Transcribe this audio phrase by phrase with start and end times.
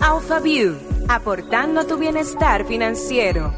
[0.00, 0.76] AlphaView,
[1.08, 3.54] aportando a tu bienestar financiero.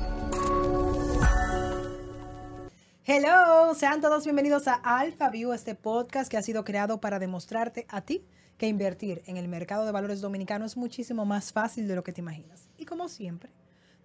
[3.05, 8.02] Hello, sean todos bienvenidos a AlphaView, este podcast que ha sido creado para demostrarte a
[8.02, 8.25] ti
[8.59, 12.12] que invertir en el mercado de valores dominicano es muchísimo más fácil de lo que
[12.12, 12.68] te imaginas.
[12.77, 13.50] Y como siempre,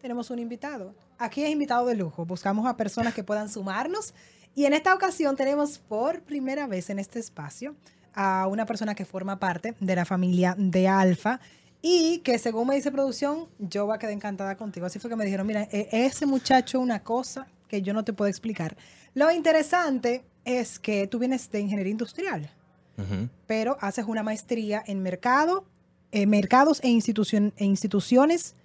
[0.01, 0.95] tenemos un invitado.
[1.19, 2.25] Aquí es invitado de lujo.
[2.25, 4.13] Buscamos a personas que puedan sumarnos.
[4.55, 7.75] Y en esta ocasión tenemos por primera vez en este espacio
[8.13, 11.39] a una persona que forma parte de la familia de Alfa
[11.81, 14.85] y que según me dice producción, yo va a quedar encantada contigo.
[14.85, 18.13] Así fue que me dijeron, mira, e- ese muchacho una cosa que yo no te
[18.13, 18.75] puedo explicar.
[19.13, 22.49] Lo interesante es que tú vienes de ingeniería industrial
[22.97, 23.29] Ujú.
[23.47, 25.65] pero haces una maestría en mercado,
[26.11, 28.55] eh, mercados e, institucion- e instituciones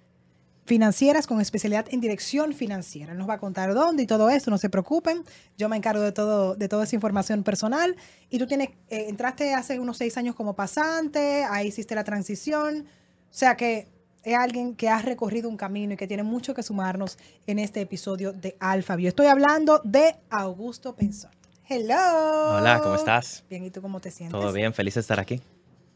[0.65, 3.13] financieras con especialidad en dirección financiera.
[3.13, 5.23] Nos va a contar dónde y todo eso, no se preocupen.
[5.57, 7.95] Yo me encargo de todo, de toda esa información personal.
[8.29, 12.85] Y tú tienes, eh, entraste hace unos seis años como pasante, ahí hiciste la transición.
[13.29, 13.87] O sea que
[14.23, 17.81] es alguien que ha recorrido un camino y que tiene mucho que sumarnos en este
[17.81, 19.09] episodio de Alfabio.
[19.09, 21.31] Estoy hablando de Augusto Pensón.
[21.69, 22.57] Hello.
[22.57, 23.43] Hola, ¿cómo estás?
[23.49, 24.39] Bien, ¿y tú cómo te sientes?
[24.39, 24.73] ¿Todo bien?
[24.73, 25.41] Feliz de estar aquí.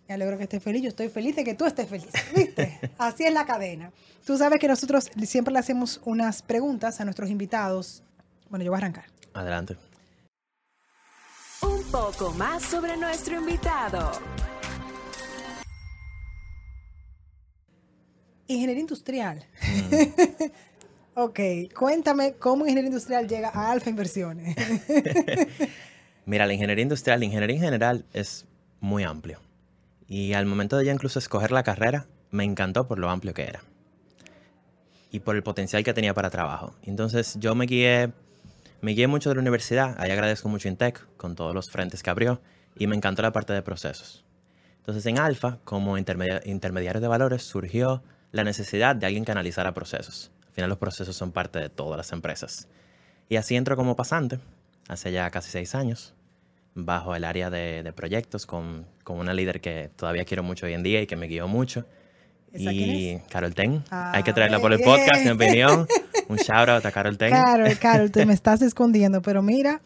[0.07, 0.81] Me alegro que estés feliz.
[0.81, 2.09] Yo estoy feliz de que tú estés feliz.
[2.35, 2.79] ¿Viste?
[2.97, 3.91] Así es la cadena.
[4.25, 8.03] Tú sabes que nosotros siempre le hacemos unas preguntas a nuestros invitados.
[8.49, 9.05] Bueno, yo voy a arrancar.
[9.33, 9.77] Adelante.
[11.61, 14.11] Un poco más sobre nuestro invitado.
[18.53, 19.45] Ingeniería industrial.
[21.15, 21.39] ok,
[21.77, 24.55] cuéntame cómo ingeniería industrial llega a Alfa Inversiones.
[26.25, 28.45] Mira, la ingeniería industrial, la ingeniería en general es
[28.79, 29.39] muy amplio.
[30.07, 33.43] Y al momento de ya incluso escoger la carrera, me encantó por lo amplio que
[33.43, 33.61] era.
[35.11, 36.75] Y por el potencial que tenía para trabajo.
[36.83, 38.11] Entonces yo me guié,
[38.81, 39.95] me guié mucho de la universidad.
[39.99, 42.41] Ahí agradezco mucho Intec con todos los frentes que abrió.
[42.77, 44.23] Y me encantó la parte de procesos.
[44.77, 49.73] Entonces en Alfa, como intermedia- intermediario de valores, surgió la necesidad de alguien que analizara
[49.73, 50.31] procesos.
[50.47, 52.67] Al final los procesos son parte de todas las empresas.
[53.29, 54.39] Y así entro como pasante,
[54.87, 56.13] hace ya casi seis años,
[56.75, 60.73] bajo el área de, de proyectos con, con una líder que todavía quiero mucho hoy
[60.73, 61.85] en día y que me guió mucho.
[62.51, 63.21] ¿Esa y?
[63.29, 63.83] Carol Ten.
[63.91, 65.87] Ah, Hay que traerla por el podcast, en mi opinión.
[66.27, 67.31] Un shout out a Carol Ten.
[67.31, 69.81] Carol, Carol, te me estás escondiendo, pero mira,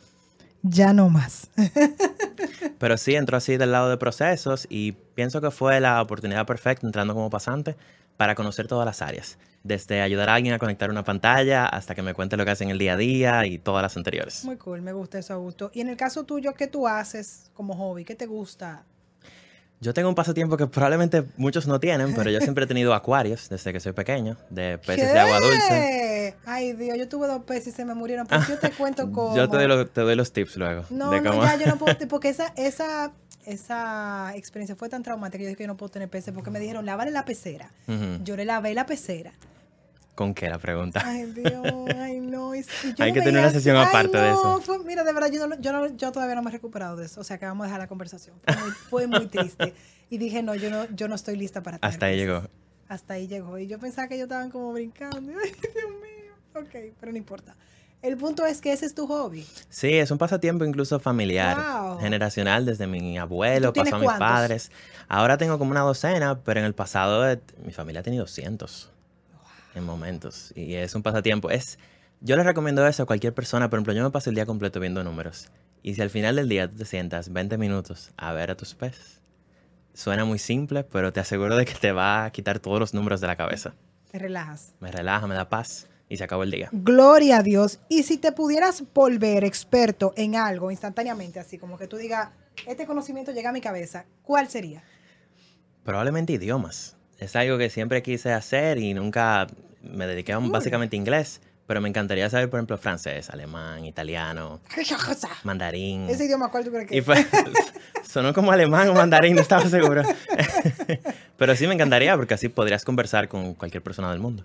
[0.63, 1.49] ya no más.
[2.79, 6.85] Pero sí, entró así del lado de procesos y pienso que fue la oportunidad perfecta
[6.85, 7.75] entrando como pasante
[8.17, 9.37] para conocer todas las áreas.
[9.63, 12.63] Desde ayudar a alguien a conectar una pantalla hasta que me cuente lo que hace
[12.63, 14.45] en el día a día y todas las anteriores.
[14.45, 15.71] Muy cool, me gusta eso, Augusto.
[15.73, 18.05] Y en el caso tuyo, ¿qué tú haces como hobby?
[18.05, 18.83] ¿Qué te gusta?
[19.81, 23.49] Yo tengo un pasatiempo que probablemente muchos no tienen, pero yo siempre he tenido acuarios
[23.49, 26.14] desde que soy pequeño, de peces de agua dulce.
[26.45, 28.27] Ay, Dios, yo tuve dos peces y se me murieron.
[28.27, 29.35] Pues yo te cuento cómo.
[29.35, 30.85] Yo te doy, lo- te doy los tips luego.
[30.89, 33.11] No, de no, cómo- ya yo no puedo, porque esa, esa,
[33.45, 36.49] esa experiencia fue tan traumática que yo dije que yo no puedo tener peces porque
[36.51, 37.69] me dijeron, lávale la pecera.
[37.87, 38.23] Ujú.
[38.23, 39.33] Yo le lavé la pecera.
[40.15, 41.01] ¿Con qué la pregunta?
[41.03, 41.61] Ay, Dios,
[41.97, 42.55] ay, no.
[42.55, 44.61] y- y yo Hay que tener una así, sesión ay, aparte de no, eso.
[44.61, 47.05] fue- mira, de verdad, yo, no- yo, no- yo todavía no me he recuperado de
[47.07, 47.19] eso.
[47.19, 48.35] O sea, que vamos a dejar la conversación.
[48.45, 49.73] Fue muy, fue muy triste.
[50.09, 52.27] Y dije, no, yo no, yo no estoy lista para tener Hasta ahí peces.
[52.27, 52.47] llegó.
[52.87, 53.57] Hasta ahí llegó.
[53.59, 55.17] Y yo pensaba que ellos estaban como brincando.
[55.43, 56.14] Ay, Dios mío.
[56.55, 57.55] Ok, pero no importa.
[58.01, 59.45] El punto es que ese es tu hobby.
[59.69, 61.99] Sí, es un pasatiempo incluso familiar, Wow.
[61.99, 64.27] generacional, desde mi abuelo, ¿Tú tienes pasó a mis cuántos?
[64.27, 64.71] padres.
[65.07, 68.91] Ahora tengo como una docena, pero en el pasado eh, mi familia ha tenido cientos
[69.73, 70.53] en momentos.
[70.55, 71.49] Y es un pasatiempo.
[71.49, 71.79] Es,
[72.21, 73.69] yo les recomiendo eso a cualquier persona.
[73.69, 75.49] Por ejemplo, yo me paso el día completo viendo números.
[75.81, 78.75] Y si al final del día tú te sientas 20 minutos a ver a tus
[78.75, 79.19] peces,
[79.95, 83.19] suena muy simple, pero te aseguro de que te va a quitar todos los números
[83.21, 83.73] de la cabeza.
[84.11, 84.73] Te relajas.
[84.79, 86.69] Me relaja, me da paz y se acabó el día.
[86.71, 87.79] Gloria a Dios.
[87.89, 92.29] Y si te pudieras volver experto en algo instantáneamente, así como que tú digas,
[92.67, 94.83] este conocimiento llega a mi cabeza, ¿cuál sería?
[95.83, 96.95] Probablemente idiomas.
[97.19, 99.47] Es algo que siempre quise hacer y nunca
[99.81, 104.59] me dediqué a un- básicamente inglés, pero me encantaría saber, por ejemplo, francés, alemán, italiano,
[105.43, 106.09] mandarín.
[106.09, 107.05] Ese idioma, ¿cuál tú crees que es?
[107.05, 107.25] fue-
[108.07, 110.03] sonó como alemán o mandarín, no estaba seguro.
[111.37, 114.43] pero sí me encantaría porque así podrías conversar con cualquier persona del mundo.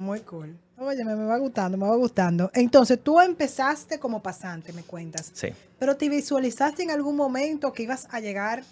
[0.00, 0.56] Muy cool.
[0.78, 2.50] Oye, me, me va gustando, me va gustando.
[2.54, 5.30] Entonces, tú empezaste como pasante, me cuentas.
[5.34, 5.48] Sí.
[5.78, 8.64] Pero te visualizaste en algún momento que ibas a llegar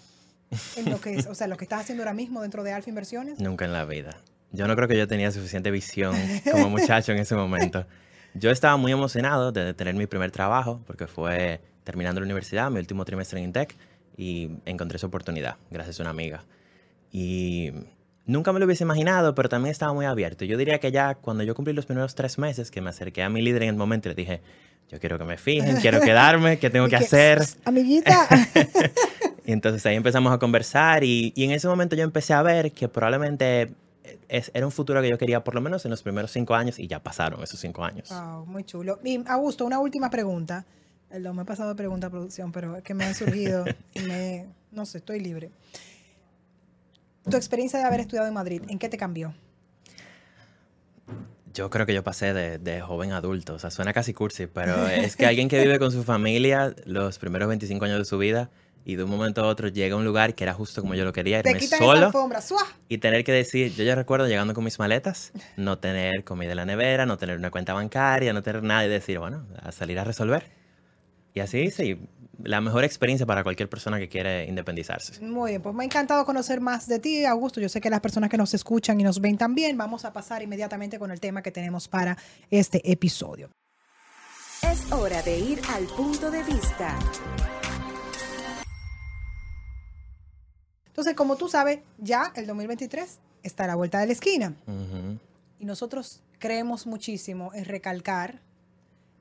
[0.75, 2.89] en lo que es, o sea, lo que estás haciendo ahora mismo dentro de Alfa
[2.89, 3.39] Inversiones.
[3.39, 4.17] Nunca en la vida.
[4.51, 6.15] Yo no creo que yo tenía suficiente visión
[6.51, 7.85] como muchacho en ese momento.
[8.33, 12.79] Yo estaba muy emocionado de tener mi primer trabajo porque fue terminando la universidad, mi
[12.79, 13.75] último trimestre en Intec,
[14.17, 16.43] y encontré esa oportunidad gracias a una amiga.
[17.11, 17.71] Y
[18.29, 20.45] nunca me lo hubiese imaginado, pero también estaba muy abierto.
[20.45, 23.29] Yo diría que ya cuando yo cumplí los primeros tres meses, que me acerqué a
[23.29, 24.41] mi líder en el momento y le dije,
[24.89, 27.41] yo quiero que me fijen, quiero quedarme, ¿qué tengo que hacer?
[27.65, 28.27] Amiguita.
[29.45, 32.71] Y entonces ahí empezamos a conversar y, y en ese momento yo empecé a ver
[32.71, 33.73] que probablemente
[34.27, 36.77] es- era un futuro que yo quería por lo menos en los primeros cinco años
[36.77, 38.09] y ya pasaron esos cinco años.
[38.09, 38.99] Wow, muy chulo.
[39.03, 40.65] Y Augusto, una última pregunta.
[41.09, 43.65] Perdón, me he pasado de pregunta a producción, pero es que me han surgido
[43.95, 45.49] y me, no sé, estoy libre.
[47.27, 49.33] Tu experiencia de haber estudiado en Madrid, ¿en qué te cambió?
[51.53, 54.47] Yo creo que yo pasé de, de joven a adulto, o sea, suena casi cursi,
[54.47, 58.17] pero es que alguien que vive con su familia los primeros 25 años de su
[58.17, 58.49] vida
[58.85, 61.05] y de un momento a otro llega a un lugar que era justo como yo
[61.05, 62.39] lo quería, Te irme esa solo alfombra,
[62.87, 66.57] y tener que decir, yo ya recuerdo llegando con mis maletas, no tener comida en
[66.57, 69.99] la nevera, no tener una cuenta bancaria, no tener nada y decir, bueno, a salir
[69.99, 70.45] a resolver.
[71.33, 72.09] Y así hice, y
[72.43, 75.21] la mejor experiencia para cualquier persona que quiere independizarse.
[75.21, 77.59] Muy bien, pues me ha encantado conocer más de ti, Augusto.
[77.59, 80.41] Yo sé que las personas que nos escuchan y nos ven también, vamos a pasar
[80.41, 82.17] inmediatamente con el tema que tenemos para
[82.49, 83.49] este episodio.
[84.61, 86.97] Es hora de ir al punto de vista.
[90.87, 94.53] Entonces, como tú sabes, ya el 2023 está a la vuelta de la esquina.
[95.57, 98.41] Y nosotros creemos muchísimo en recalcar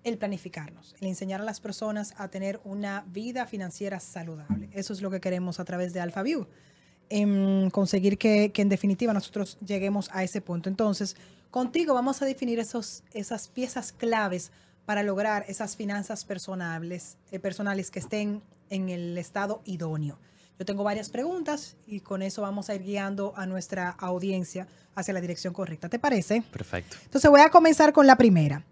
[0.04, 4.68] el planificarnos, el enseñar a las personas a tener una vida financiera saludable.
[4.72, 6.46] Eso es lo que queremos a través de AlphaView.
[7.10, 10.68] En conseguir que, que en definitiva nosotros lleguemos a ese punto.
[10.68, 11.16] Entonces,
[11.50, 14.50] contigo vamos a definir esos, esas piezas claves
[14.84, 20.18] para lograr esas finanzas personales, eh, personales que estén en el estado idóneo.
[20.58, 25.14] Yo tengo varias preguntas y con eso vamos a ir guiando a nuestra audiencia hacia
[25.14, 25.88] la dirección correcta.
[25.88, 26.42] ¿Te parece?
[26.50, 26.96] Perfecto.
[27.04, 28.64] Entonces voy a comenzar con la primera.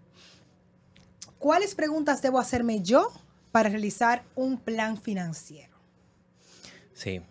[1.39, 3.11] ¿Cuáles preguntas debo hacerme yo
[3.51, 5.75] para realizar un plan financiero?
[6.93, 7.21] Sí.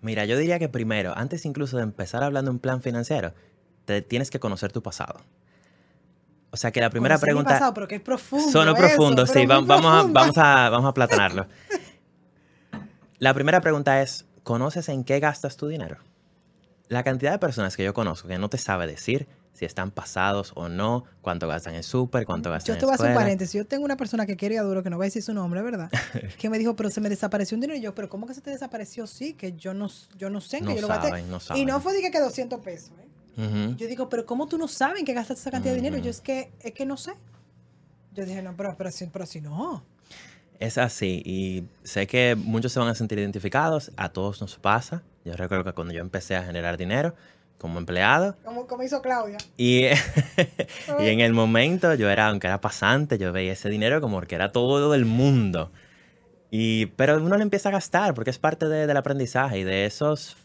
[0.00, 3.34] Mira, yo diría que primero, antes incluso de empezar hablando de un plan financiero,
[3.84, 5.20] te tienes que conocer tu pasado.
[6.50, 7.50] O sea que la primera Conocer mi pregunta...
[7.54, 8.50] pasado, pero que es profundo.
[8.50, 11.46] Sonó eso, profundo, sí, va- vamos, a, vamos, a, vamos a platanarlo.
[13.18, 15.98] La primera pregunta es, ¿conoces en qué gastas tu dinero?
[16.88, 20.52] La cantidad de personas que yo conozco que no te sabe decir si están pasados
[20.54, 23.14] o no, cuánto gastan en súper, cuánto gastan Yo en te voy a hacer un
[23.14, 23.54] paréntesis.
[23.54, 25.32] Yo tengo una persona que quiere ir a duro, que no voy a decir su
[25.32, 25.90] nombre, ¿verdad?
[26.38, 27.78] que me dijo, pero se me desapareció un dinero.
[27.78, 29.06] Y yo, ¿pero cómo que se te desapareció?
[29.06, 29.88] Sí, que yo no,
[30.18, 31.08] yo no sé, que No yo lo gasté.
[31.08, 31.66] saben, no Y saben.
[31.66, 32.90] no fue de que, que 200 pesos.
[33.00, 33.42] ¿eh?
[33.42, 33.76] Ujú.
[33.76, 35.96] Yo digo, pero ¿cómo tú no sabes que gastaste esa cantidad de dinero?
[36.02, 37.12] Yo es que, es que no sé.
[38.12, 39.84] Yo dije, no, pero, pero, si, pero si no.
[40.58, 45.02] Es así y sé que muchos se van a sentir identificados, a todos nos pasa.
[45.24, 47.14] Yo recuerdo que cuando yo empecé a generar dinero
[47.58, 49.38] como empleado Como, como hizo Claudia.
[49.56, 49.84] y,
[51.00, 54.34] y en el momento yo era, aunque era pasante, yo veía ese dinero como que
[54.34, 55.70] era todo del mundo.
[56.50, 59.84] Y, pero uno lo empieza a gastar porque es parte de- del aprendizaje y de
[59.86, 60.36] esos,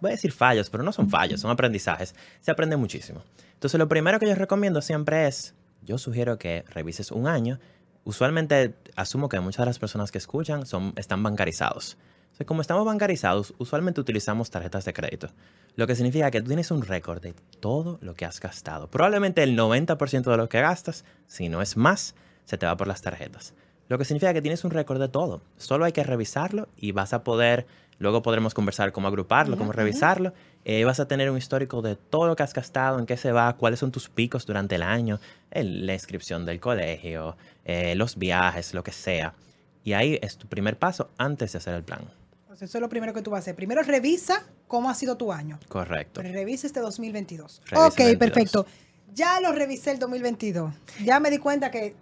[0.00, 2.14] voy a decir fallos, pero no son fallos, son aprendizajes.
[2.40, 3.22] Se aprende muchísimo.
[3.54, 7.58] Entonces lo primero que yo recomiendo siempre es, yo sugiero que revises un año.
[8.04, 11.96] Usualmente asumo que muchas de las personas que escuchan son, están bancarizados.
[12.38, 15.28] Entonces, como estamos bancarizados, usualmente utilizamos tarjetas de crédito.
[15.74, 18.88] Lo que significa que tú tienes un récord de todo lo que has gastado.
[18.88, 22.14] Probablemente el 90% de lo que gastas, si no es más,
[22.44, 23.54] se te va por las tarjetas.
[23.88, 25.42] Lo que significa que tienes un récord de todo.
[25.56, 27.66] Solo hay que revisarlo y vas a poder,
[27.98, 30.32] luego podremos conversar cómo agruparlo, cómo revisarlo.
[30.64, 33.32] Eh, vas a tener un histórico de todo lo que has gastado, en qué se
[33.32, 35.18] va, cuáles son tus picos durante el año,
[35.50, 39.34] la inscripción del colegio, eh, los viajes, lo que sea.
[39.82, 42.17] Y ahí es tu primer paso antes de hacer el plan.
[42.58, 43.54] Entonces, eso es lo primero que tú vas a hacer.
[43.54, 45.60] Primero revisa cómo ha sido tu año.
[45.68, 46.22] Correcto.
[46.22, 47.62] Revisa este 2022.
[47.66, 48.18] Revisa ok, el 22.
[48.18, 48.66] perfecto.
[49.14, 50.74] Ya lo revisé el 2022.
[51.04, 51.94] Ya me di cuenta que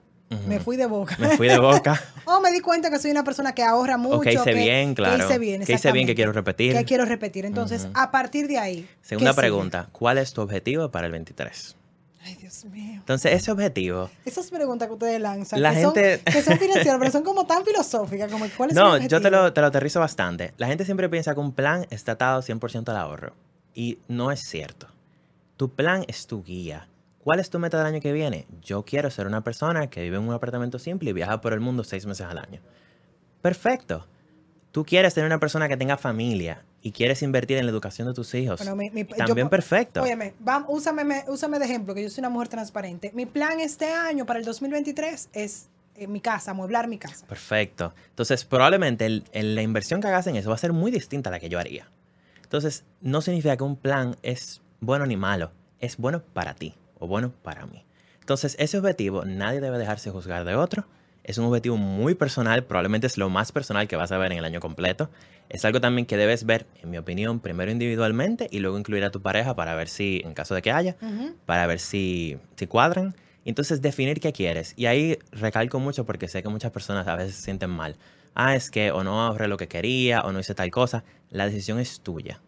[0.48, 1.14] me fui de boca.
[1.18, 2.02] Me fui de boca.
[2.24, 4.16] o me di cuenta que soy una persona que ahorra mucho.
[4.16, 5.18] o que hice que- bien, claro.
[5.18, 6.72] Que hice bien, que hice bien, que quiero repetir.
[6.74, 7.44] Que quiero repetir.
[7.44, 8.88] Entonces, a partir de ahí.
[9.02, 11.75] Segunda pregunta, ¿cuál es tu objetivo para el 23?
[12.26, 12.94] Ay, Dios mío.
[12.96, 16.96] Entonces, ese objetivo, Esas preguntas que ustedes lanzan, La que, gente- son, que son financieras,
[16.98, 19.68] pero son como tan filosóficas, como cuál es el no, yo te lo, te lo
[19.68, 20.52] aterrizo bastante.
[20.58, 23.32] La gente siempre piensa que un plan está atado 100% al ahorro.
[23.74, 24.88] Y no es cierto.
[25.56, 26.88] Tu plan es tu guía.
[27.22, 28.46] ¿Cuál es tu meta del año que viene?
[28.62, 31.60] Yo quiero ser una persona que vive en un apartamento simple y viaja por el
[31.60, 32.60] mundo seis meses al año.
[33.42, 34.06] Perfecto.
[34.72, 38.14] Tú quieres tener una persona que tenga familia y quieres invertir en la educación de
[38.14, 38.60] tus hijos.
[38.60, 40.02] Bueno, mi- mi- También yo- perfecto.
[40.02, 40.34] Óyeme,
[40.68, 43.10] úsame, me- úsame de ejemplo, que yo soy una mujer transparente.
[43.12, 47.26] Mi plan este año para el 2023 es en mi casa, amueblar mi casa.
[47.26, 47.92] Perfecto.
[48.10, 51.30] Entonces, probablemente el- el- la inversión que hagas en eso va a ser muy distinta
[51.30, 51.90] a la que yo haría.
[52.42, 55.50] Entonces, no significa que un plan es bueno ni malo.
[55.80, 57.84] Es bueno para ti o bueno para mí.
[58.20, 60.86] Entonces, ese objetivo nadie debe dejarse juzgar de otro.
[61.26, 64.38] Es un objetivo muy personal, probablemente es lo más personal que vas a ver en
[64.38, 65.10] el año completo.
[65.48, 69.10] Es algo también que debes ver, en mi opinión, primero individualmente y luego incluir a
[69.10, 70.94] tu pareja para ver si, en caso de que haya,
[71.44, 73.16] para ver si, si cuadran.
[73.44, 74.72] Entonces, definir qué quieres.
[74.76, 77.96] Y ahí recalco mucho porque sé que muchas personas a veces se sienten mal.
[78.36, 81.02] Ah, es que o no ahorré lo que quería o no hice tal cosa.
[81.30, 82.40] La decisión es tuya.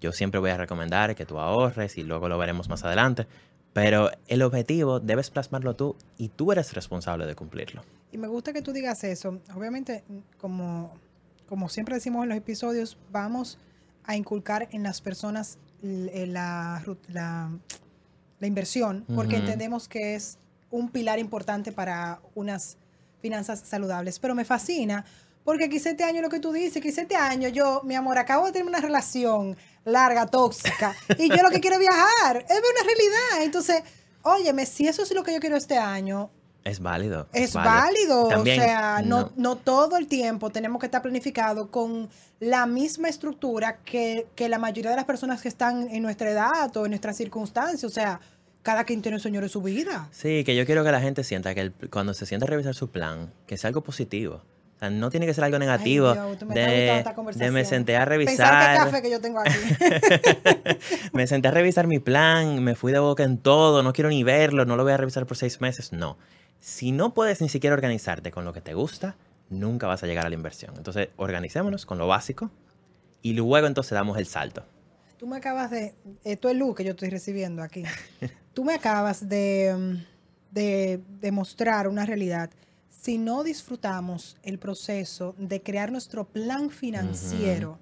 [0.00, 3.26] Yo siempre voy a recomendar que tú ahorres y luego lo veremos más adelante.
[3.74, 7.82] Pero el objetivo debes plasmarlo tú y tú eres responsable de cumplirlo.
[8.12, 9.40] Y me gusta que tú digas eso.
[9.54, 10.04] Obviamente,
[10.40, 10.92] como,
[11.48, 13.58] como siempre decimos en los episodios, vamos
[14.04, 17.50] a inculcar en las personas la, la,
[18.38, 20.38] la inversión, porque entendemos que es
[20.70, 22.76] un pilar importante para unas
[23.20, 24.20] finanzas saludables.
[24.20, 25.04] Pero me fascina,
[25.44, 28.46] porque quizá este año lo que tú dices, quizá este año yo, mi amor, acabo
[28.46, 33.42] de tener una relación larga, tóxica, y yo lo que quiero viajar, es una realidad.
[33.42, 33.82] Entonces,
[34.22, 36.30] óyeme, si eso es lo que yo quiero este año,
[36.64, 37.28] es válido.
[37.34, 38.24] Es, válido.
[38.24, 42.08] o sea, no, no, todo el tiempo tenemos que estar planificado con
[42.40, 46.74] la misma estructura que, que, la mayoría de las personas que están en nuestra edad
[46.74, 47.84] o en nuestras circunstancias.
[47.84, 48.18] O sea,
[48.62, 50.08] cada quien tiene un sueño de su vida.
[50.10, 52.88] Sí, que yo quiero que la gente sienta que cuando se sienta a revisar su
[52.88, 54.40] plan, que sea algo positivo.
[54.84, 56.14] Sea, no tiene que ser algo negativo.
[56.46, 58.76] me de, me senté a revisar.
[58.76, 59.50] café que yo tengo aquí.
[61.12, 64.22] me senté a revisar mi plan, me fui de boca en todo, no quiero ni
[64.22, 65.92] verlo, no lo voy a revisar por seis meses.
[65.92, 66.18] No.
[66.60, 69.16] Si no puedes ni siquiera organizarte con lo que te gusta,
[69.50, 70.74] nunca vas a llegar a la inversión.
[70.76, 72.50] Entonces, organicémonos con lo básico
[73.22, 74.64] y luego entonces damos el salto.
[75.18, 77.84] Tú me acabas de, esto es luz que yo estoy recibiendo aquí.
[78.54, 80.02] Tú me acabas de,
[80.50, 82.50] de demostrar una realidad.
[83.04, 87.78] Si no disfrutamos el proceso de crear nuestro plan financiero,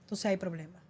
[0.00, 0.82] entonces hay problema.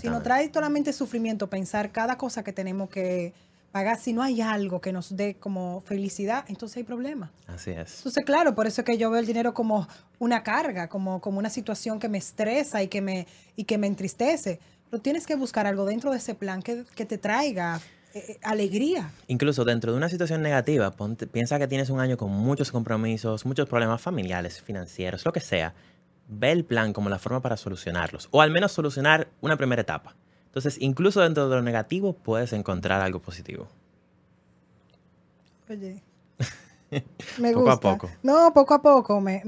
[0.00, 3.34] Si nos trae solamente sufrimiento pensar cada cosa que tenemos que
[3.72, 7.32] pagar, si no hay algo que nos dé como felicidad, entonces hay problema.
[7.48, 7.96] Así es.
[7.96, 9.88] Entonces, claro, por eso es que yo veo el dinero como
[10.20, 13.88] una carga, como, como una situación que me estresa y que me, y que me
[13.88, 14.60] entristece.
[14.88, 17.80] Pero tienes que buscar algo dentro de ese plan que, te traiga
[18.16, 19.10] eh, eh, alegría.
[19.26, 20.94] Incluso dentro de una situación negativa,
[21.30, 25.74] piensa que tienes un año con muchos compromisos, muchos problemas familiares, financieros, lo que sea.
[26.26, 30.16] Ve el plan como la forma para solucionarlos, o al menos solucionar una primera etapa.
[30.46, 33.68] Entonces, incluso dentro de lo negativo puedes encontrar algo positivo.
[35.68, 36.02] Oye.
[37.38, 38.10] Me poco a poco.
[38.22, 39.20] No, poco a poco.
[39.20, 39.42] Me,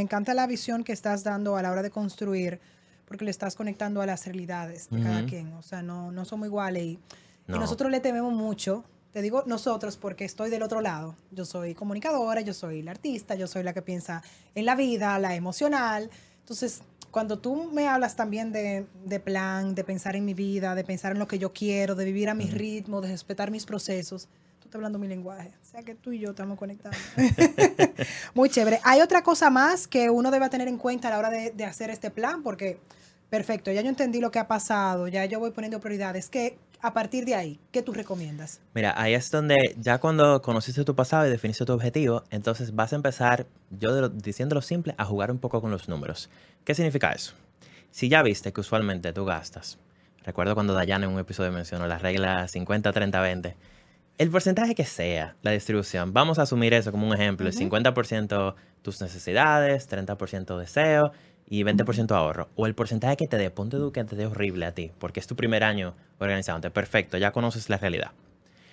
[0.00, 2.58] encanta la visión que estás dando a la hora de construir,
[3.04, 5.52] porque le estás conectando a las realidades de cada quien.
[5.52, 6.82] O sea, no, no somos iguales.
[6.82, 6.98] Y,
[7.46, 8.84] nosotros le tememos mucho.
[9.12, 11.14] Te digo nosotros porque estoy del otro lado.
[11.30, 14.22] Yo soy comunicadora, yo soy la artista, yo soy la que piensa
[14.54, 16.10] en la vida, la emocional.
[16.40, 16.82] Entonces,
[17.12, 18.86] cuando tú me hablas también de,
[19.20, 22.28] plan, de pensar en mi vida, de pensar en lo que yo quiero, de vivir
[22.28, 24.26] a mi ritmo, de respetar mis procesos,
[24.58, 25.52] tú estás hablando mi lenguaje.
[25.62, 26.98] O sea que tú y yo estamos conectados.
[28.34, 28.80] Muy chévere.
[28.82, 31.64] Hay otra cosa más que uno debe tener en cuenta a la hora de, de
[31.64, 32.80] hacer este plan, porque
[33.34, 36.28] perfecto, ya yo entendí lo que ha pasado, ya yo voy poniendo prioridades.
[36.28, 38.60] ¿Qué, a partir de ahí, ¿qué tú recomiendas?
[38.74, 42.92] Mira, ahí es donde ya cuando conociste tu pasado y definiste tu objetivo, entonces vas
[42.92, 46.30] a empezar, yo diciéndolo simple, a jugar un poco con los números.
[46.64, 47.34] ¿Qué significa eso?
[47.90, 49.78] Si ya viste que usualmente tú gastas,
[50.24, 53.56] recuerdo cuando Dayana en un episodio mencionó la regla 50, 30, 20,
[54.16, 58.54] el porcentaje que sea, la distribución, vamos a asumir eso como un ejemplo, el 50%
[58.82, 61.10] tus necesidades, 30% deseo
[61.48, 62.48] y 20% ahorro.
[62.56, 65.20] O el porcentaje que te dé, ponte tú que te dé horrible a ti, porque
[65.20, 66.70] es tu primer año organizándote.
[66.70, 68.12] Perfecto, ya conoces la realidad.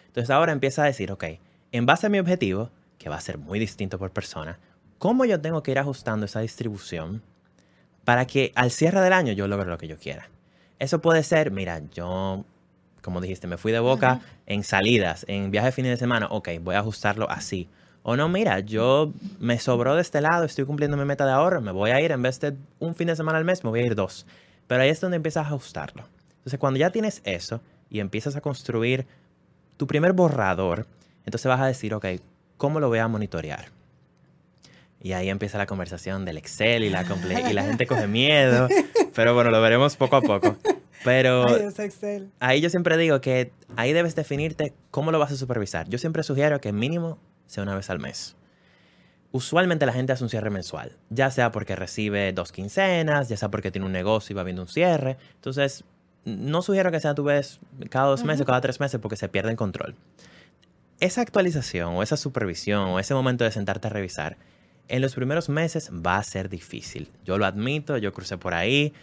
[0.07, 1.25] Entonces ahora empieza a decir, ok,
[1.71, 4.59] en base a mi objetivo, que va a ser muy distinto por persona,
[4.97, 7.21] ¿cómo yo tengo que ir ajustando esa distribución
[8.03, 10.29] para que al cierre del año yo logre lo que yo quiera?
[10.79, 12.43] Eso puede ser, mira, yo,
[13.01, 16.49] como dijiste, me fui de boca en salidas, en viajes de fin de semana, ok,
[16.61, 17.69] voy a ajustarlo así
[18.03, 21.61] o no, mira, yo me sobró de este lado, estoy cumpliendo mi meta de ahorro,
[21.61, 23.81] me voy a ir en vez de un fin de semana al mes, me voy
[23.81, 24.25] a ir dos.
[24.67, 26.03] Pero ahí es donde empiezas a ajustarlo.
[26.37, 29.05] Entonces, cuando ya tienes eso y empiezas a construir
[29.77, 30.87] tu primer borrador,
[31.25, 32.05] entonces vas a decir, ok,
[32.57, 33.65] ¿cómo lo voy a monitorear?
[34.99, 37.05] Y ahí empieza la conversación del Excel y la,
[37.49, 38.67] y la gente coge miedo.
[39.15, 40.57] Pero bueno, lo veremos poco a poco.
[41.03, 41.45] Pero
[42.39, 45.89] ahí yo siempre digo que ahí debes definirte cómo lo vas a supervisar.
[45.89, 47.17] Yo siempre sugiero que mínimo
[47.51, 48.35] sea una vez al mes.
[49.33, 53.49] Usualmente la gente hace un cierre mensual, ya sea porque recibe dos quincenas, ya sea
[53.49, 55.17] porque tiene un negocio y va viendo un cierre.
[55.35, 55.83] Entonces,
[56.23, 59.27] no sugiero que sea tu vez cada dos meses o cada tres meses porque se
[59.27, 59.95] pierde el control.
[60.99, 64.37] Esa actualización o esa supervisión o ese momento de sentarte a revisar,
[64.87, 67.11] en los primeros meses va a ser difícil.
[67.25, 68.93] Yo lo admito, yo crucé por ahí,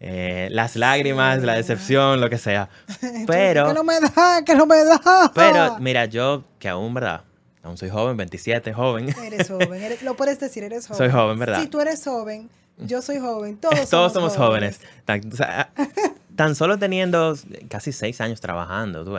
[0.00, 2.68] eh, las lágrimas, la decepción, lo que sea.
[3.26, 3.68] Pero...
[3.68, 5.32] que no me da, que no me da.
[5.34, 7.24] Pero mira, yo que aún, ¿verdad?
[7.62, 9.14] Aún soy joven, 27, joven.
[9.24, 10.98] Eres joven, lo puedes decir, eres joven.
[10.98, 11.60] Soy joven, ¿verdad?
[11.60, 12.48] Si tú eres joven,
[12.78, 14.80] yo soy joven, todos, todos somos, jóvenes.
[15.04, 17.36] Tan, solo teniendo
[17.68, 19.16] casi seis años trabajando, tú,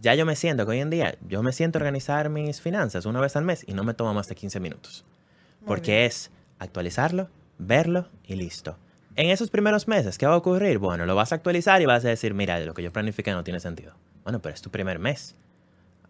[0.00, 3.20] ya yo me siento que hoy en día, yo me siento organizar mis finanzas una
[3.20, 5.04] vez al mes y no me toma más de 15 minutos.
[5.66, 6.30] porque es
[6.60, 8.78] actualizarlo, verlo y listo.
[9.16, 10.78] En esos primeros meses, ¿qué va a ocurrir?
[10.78, 13.42] Bueno, lo vas a actualizar y vas a decir, mira, lo que yo planifiqué no
[13.42, 13.94] tiene sentido.
[14.22, 15.34] Bueno, pero es tu primer mes.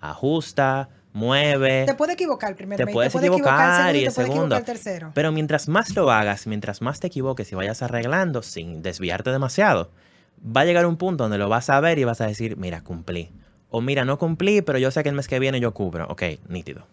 [0.00, 1.84] Ajusta, mueve.
[1.86, 4.04] Te puede equivocar el primer Te mes, puedes te puede equivocar equivocar el segundo, y
[4.04, 4.56] el te puede equivocar segundo.
[4.56, 5.12] el tercero.
[5.14, 9.90] Pero mientras más lo hagas, mientras más te equivoques y vayas arreglando sin desviarte demasiado,
[10.44, 12.82] va a llegar un punto donde lo vas a ver y vas a decir, mira,
[12.82, 13.30] cumplí.
[13.70, 16.06] O mira, no cumplí, pero yo sé que el mes que viene yo cubro.
[16.08, 16.86] Ok, nítido.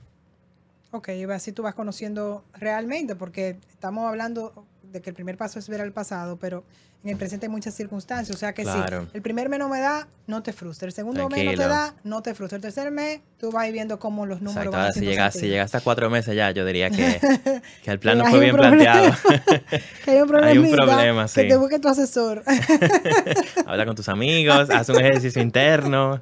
[0.92, 5.60] Ok, y así tú vas conociendo realmente, porque estamos hablando de que el primer paso
[5.60, 6.64] es ver al pasado, pero
[7.04, 8.34] en el presente hay muchas circunstancias.
[8.36, 9.08] O sea que Claro.
[9.12, 10.90] si el primer mes no me da, no te frustres.
[10.94, 11.68] El segundo mes no te Tranquilo.
[11.68, 12.58] da, no te frustres.
[12.60, 14.72] El tercer mes, tú vas viendo cómo los números Exacto.
[14.72, 17.20] van Ahora, si llegas, si llegaste a cuatro meses ya, yo diría que,
[17.84, 18.84] que el plan no fue bien problema.
[18.84, 19.14] planteado.
[20.06, 21.48] Que hay un Hay un problema, Que sí.
[21.48, 22.44] te busque tu asesor.
[23.66, 26.22] Habla con tus amigos, haz un ejercicio interno,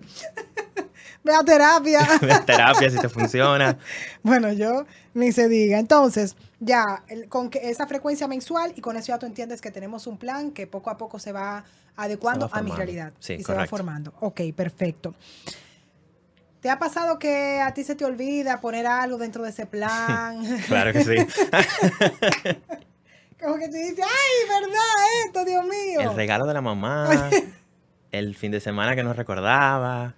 [1.23, 1.99] Ve a terapia.
[2.21, 3.77] ve a terapia si te funciona.
[4.23, 5.77] Bueno, yo ni se diga.
[5.79, 9.71] Entonces, ya, el- con que esa frecuencia mensual y con eso ya tú entiendes que
[9.71, 11.63] tenemos un plan que poco a poco se va
[11.95, 13.13] adecuando Se va a mi realidad.
[13.19, 14.13] Sí, y se va formando.
[14.21, 15.13] Ok, perfecto.
[16.61, 20.43] ¿Te ha pasado que a ti se te olvida poner algo dentro de ese plan?
[20.67, 21.15] Claro que sí.
[23.41, 26.01] Como que tú dices, ay, ¿verdad esto, Dios mío?
[26.01, 27.29] El regalo de la mamá,
[28.11, 30.13] el fin de semana que no recordaba.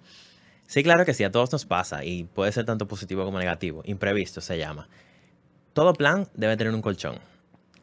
[0.66, 3.82] Sí, claro que sí, a todos nos pasa y puede ser tanto positivo como negativo.
[3.84, 4.88] Imprevisto se llama.
[5.72, 7.18] Todo plan debe tener un colchón.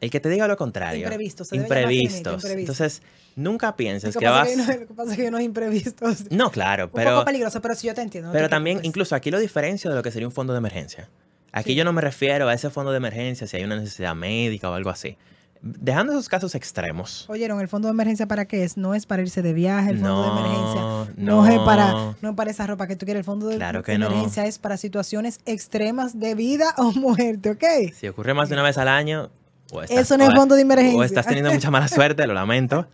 [0.00, 1.02] El que te diga lo contrario.
[1.02, 2.34] Imprevisto, se debe imprevistos.
[2.42, 2.72] imprevisto.
[2.72, 3.02] Entonces,
[3.36, 4.48] nunca Lo pienses que que vas.
[4.48, 6.30] es que no- lo que pasa es que unos imprevistos.
[6.30, 7.10] No, claro, un pero.
[7.12, 8.28] poco peligroso, pero sí yo te entiendo.
[8.28, 10.58] no Pero te también, incluso aquí lo diferencio de lo que sería un fondo de
[10.58, 11.08] emergencia.
[11.52, 11.76] Aquí Sí.
[11.76, 14.74] yo no me refiero a ese fondo de emergencia si hay una necesidad médica o
[14.74, 15.16] algo así.
[15.64, 17.24] Dejando esos casos extremos.
[17.28, 18.76] Oyeron, el fondo de emergencia para qué es?
[18.76, 20.80] No es para irse de viaje, el fondo de emergencia.
[21.16, 21.46] No, no.
[21.46, 23.20] es para, no es para esa ropa que tú quieres.
[23.20, 24.06] El fondo de, Claro de que no.
[24.06, 27.92] emergencia es para situaciones extremas de vida o muerte, ¿ok?
[27.94, 29.30] Si ocurre más de una vez al año,
[29.70, 30.98] o estás- Eso no es fondo de emergencia.
[30.98, 32.88] O estás teniendo mucha mala suerte, lo lamento.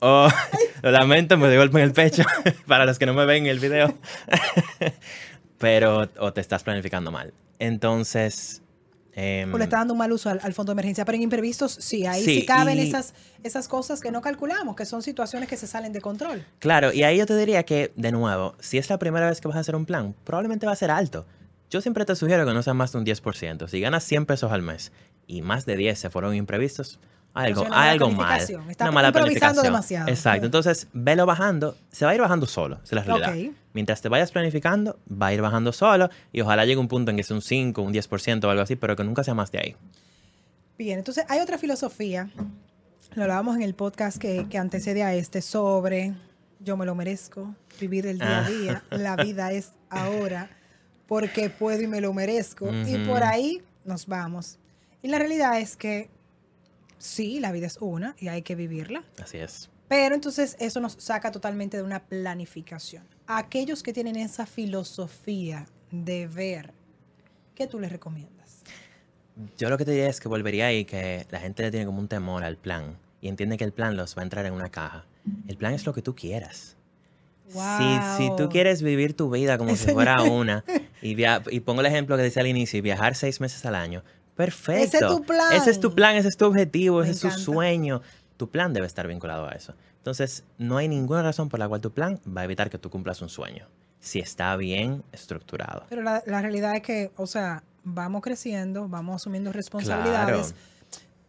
[0.00, 0.28] O
[0.82, 2.24] lo lamento, me doy golpe en el pecho
[2.66, 3.94] para los que no me ven en el video.
[5.58, 7.32] Pero, o te estás planificando mal.
[7.58, 8.62] Entonces,
[9.18, 11.04] em, O le está dando un mal uso al, al fondo de emergencia.
[11.04, 14.76] Pero en imprevistos, sí, ahí sí, Sí, caben y- esas, esas cosas que no calculamos,
[14.76, 16.44] que son situaciones que se salen de control.
[16.60, 19.48] Claro, y ahí yo te diría que, de nuevo, si es la primera vez que
[19.48, 21.26] vas a hacer un plan, probablemente va a ser alto.
[21.70, 23.68] Yo siempre te sugiero que no sea más de un 10%.
[23.68, 24.92] Si ganas 100 pesos al mes
[25.26, 26.98] y más de 10 se fueron imprevistos,
[27.34, 28.40] algo, algo mal.
[28.40, 29.62] Está Una mala planificación.
[29.64, 30.08] demasiado.
[30.08, 30.46] Exacto.
[30.46, 31.76] Entonces, velo bajando.
[31.92, 33.34] Se va a ir bajando solo, es la realidad.
[33.50, 33.54] Ok.
[33.74, 37.16] Mientras te vayas planificando, va a ir bajando solo y ojalá llegue un punto en
[37.16, 39.58] que sea un 5, un 10% o algo así, pero que nunca sea más de
[39.58, 39.76] ahí.
[40.76, 42.30] Bien, entonces hay otra filosofía,
[43.14, 46.14] lo hablábamos en el podcast que, que antecede a este, sobre
[46.60, 48.50] yo me lo merezco, vivir el día a Ah.
[48.50, 50.50] día, la vida es ahora,
[51.06, 52.68] porque puedo y me lo merezco.
[52.86, 54.58] Y por ahí nos vamos.
[55.02, 56.10] Y la realidad es que
[56.98, 59.04] sí, la vida es una y hay que vivirla.
[59.22, 59.70] Así es.
[59.88, 63.04] Pero entonces eso nos saca totalmente de una planificación.
[63.26, 66.72] Aquellos que tienen esa filosofía de ver,
[67.54, 68.62] ¿qué tú les recomiendas?
[69.56, 72.00] Yo lo que te diría es que volvería ahí que la gente le tiene como
[72.00, 74.68] un temor al plan y entiende que el plan los va a entrar en una
[74.70, 75.06] caja.
[75.46, 76.76] El plan es lo que tú quieras.
[77.46, 78.48] Si, si tú Wow.
[78.50, 80.64] quieres vivir tu vida como si fuera una,
[81.00, 83.74] y, via- y pongo el ejemplo que decía al inicio, y viajar seis meses al
[83.74, 84.04] año,
[84.38, 84.84] perfecto.
[84.84, 85.52] Ese es tu plan.
[85.52, 88.02] Ese es tu plan, ese es tu objetivo, Me ese es tu sueño.
[88.36, 89.74] Tu plan debe estar vinculado a eso.
[89.96, 92.88] Entonces, no hay ninguna razón por la cual tu plan va a evitar que tú
[92.88, 93.66] cumplas un sueño,
[93.98, 95.82] si está bien estructurado.
[95.88, 100.54] Pero la, la realidad es que, o sea, vamos creciendo, vamos asumiendo responsabilidades.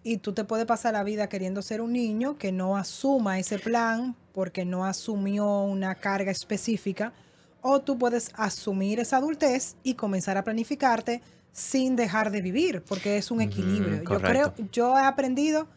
[0.03, 3.57] Y tú te puedes pasar la vida queriendo ser un niño que no asuma ese
[3.57, 7.11] plan porque no asumió una carga específica.
[7.61, 13.17] O tú puedes asumir esa adultez y comenzar a planificarte sin dejar de vivir, porque
[13.17, 14.03] es un equilibrio.
[14.03, 15.67] Yo creo, yo he aprendido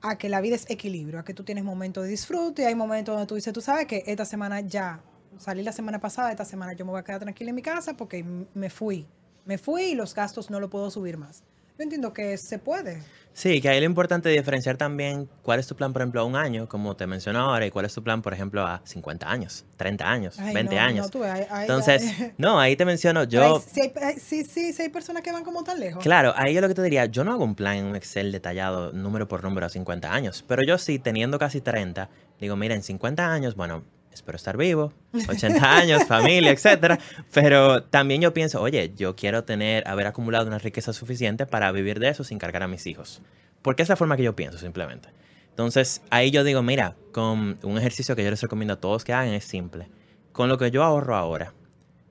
[0.00, 2.74] a que la vida es equilibrio, a que tú tienes momentos de disfrute y hay
[2.74, 5.00] momentos donde tú dices, tú sabes que esta semana ya,
[5.38, 7.96] salí la semana pasada, esta semana yo me voy a quedar tranquila en mi casa
[7.96, 9.06] porque me fui,
[9.44, 11.44] me fui y los gastos no lo puedo subir más.
[11.78, 13.02] Yo entiendo que se puede.
[13.34, 16.24] Sí, que ahí lo importante es diferenciar también cuál es tu plan, por ejemplo, a
[16.24, 19.30] un año, como te menciono ahora, y cuál es tu plan, por ejemplo, a 50
[19.30, 21.06] años, 30 años, Ay, 20 no, años.
[21.06, 23.24] no, tú ves, ahí- ahí- Entonces, ahí- no, ahí te menciono,
[23.56, 26.02] yo, sí, hay- sí, sí, sí hay personas que van como tan lejos.
[26.02, 28.32] claro, ahí yo lo que te diría, yo no hago un plan en un Excel
[28.32, 32.74] detallado, número por número, a 50 años, pero yo sí, teniendo casi 30, digo, mira,
[32.74, 34.92] en 50 años, bueno, espero estar vivo,
[35.28, 36.98] 80 años, familia, etcétera,
[37.32, 41.98] pero también yo pienso, oye, yo quiero tener, haber acumulado una riqueza suficiente para vivir
[41.98, 43.22] de eso sin cargar a mis hijos.
[43.62, 45.08] Porque es la forma que yo pienso, simplemente.
[45.50, 49.12] Entonces, ahí yo digo, mira, con un ejercicio que yo les recomiendo a todos que
[49.12, 49.88] hagan es simple.
[50.32, 51.52] Con lo que yo ahorro ahora,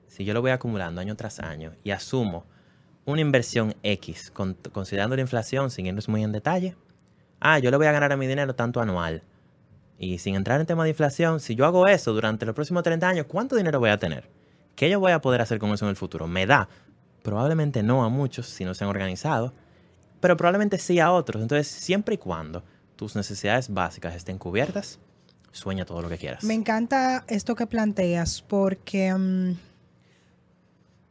[0.06, 2.46] si yo lo voy acumulando año tras año y asumo
[3.04, 6.76] una inversión X, con- considerando la inflación, sin irnos muy en detalle,
[7.40, 9.22] ah, yo le voy a ganar a mi dinero tanto anual.
[10.02, 13.06] Y sin entrar en tema de inflación, si yo hago eso durante los próximos 30
[13.08, 14.28] años, ¿cuánto dinero voy a tener?
[14.74, 16.26] ¿Qué yo voy a poder hacer con eso en el futuro?
[16.26, 16.68] ¿Me da?
[17.22, 19.54] Probablemente no a muchos si no se han organizado,
[20.18, 21.40] pero probablemente sí a otros.
[21.40, 22.64] Entonces, siempre y cuando
[22.96, 24.98] tus necesidades básicas estén cubiertas,
[25.52, 26.42] sueña todo lo que quieras.
[26.42, 29.52] Me encanta esto que planteas porque mm,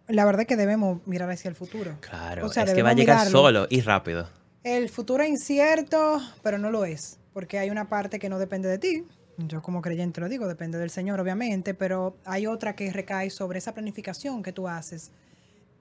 [0.10, 1.96] la verdad es que debemos mirar hacia el futuro.
[2.02, 3.40] Claro, O sea, es que va a llegar mirarlo.
[3.40, 4.28] solo y rápido.
[4.66, 8.70] El futuro es incierto, pero no lo es, porque hay una parte que no depende
[8.70, 9.04] de ti.
[9.38, 13.60] Yo como creyente lo digo, depende del Señor, obviamente, pero hay otra que recae sobre
[13.60, 15.12] esa planificación que tú haces.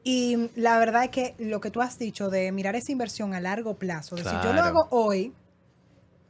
[0.03, 3.41] Y la verdad es que lo que tú has dicho de mirar esa inversión a
[3.41, 5.35] largo plazo, de si yo lo hago hoy,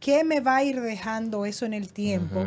[0.01, 2.45] ¿qué me va a ir dejando eso en el tiempo?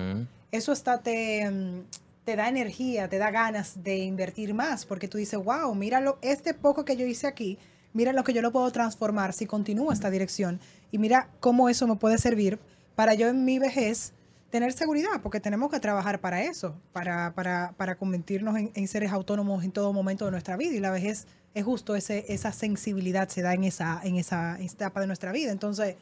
[0.51, 1.83] Eso hasta te, mm,
[2.25, 6.53] te da energía, te da ganas de invertir más, porque tú dices, wow, míralo, este
[6.53, 7.57] poco que yo hice aquí,
[7.93, 10.59] mira lo que yo lo puedo transformar si continúo esta dirección
[10.93, 12.59] y mira cómo eso me puede servir
[12.93, 14.13] para yo en mi vejez
[14.51, 19.11] tener seguridad, porque tenemos que trabajar para eso, para, para, para convertirnos en, en seres
[19.11, 21.25] autónomos en todo momento de nuestra vida y la vejez
[21.55, 25.51] es justo ese, esa sensibilidad se da en esa, en esa etapa de nuestra vida.
[25.51, 25.95] Entonces,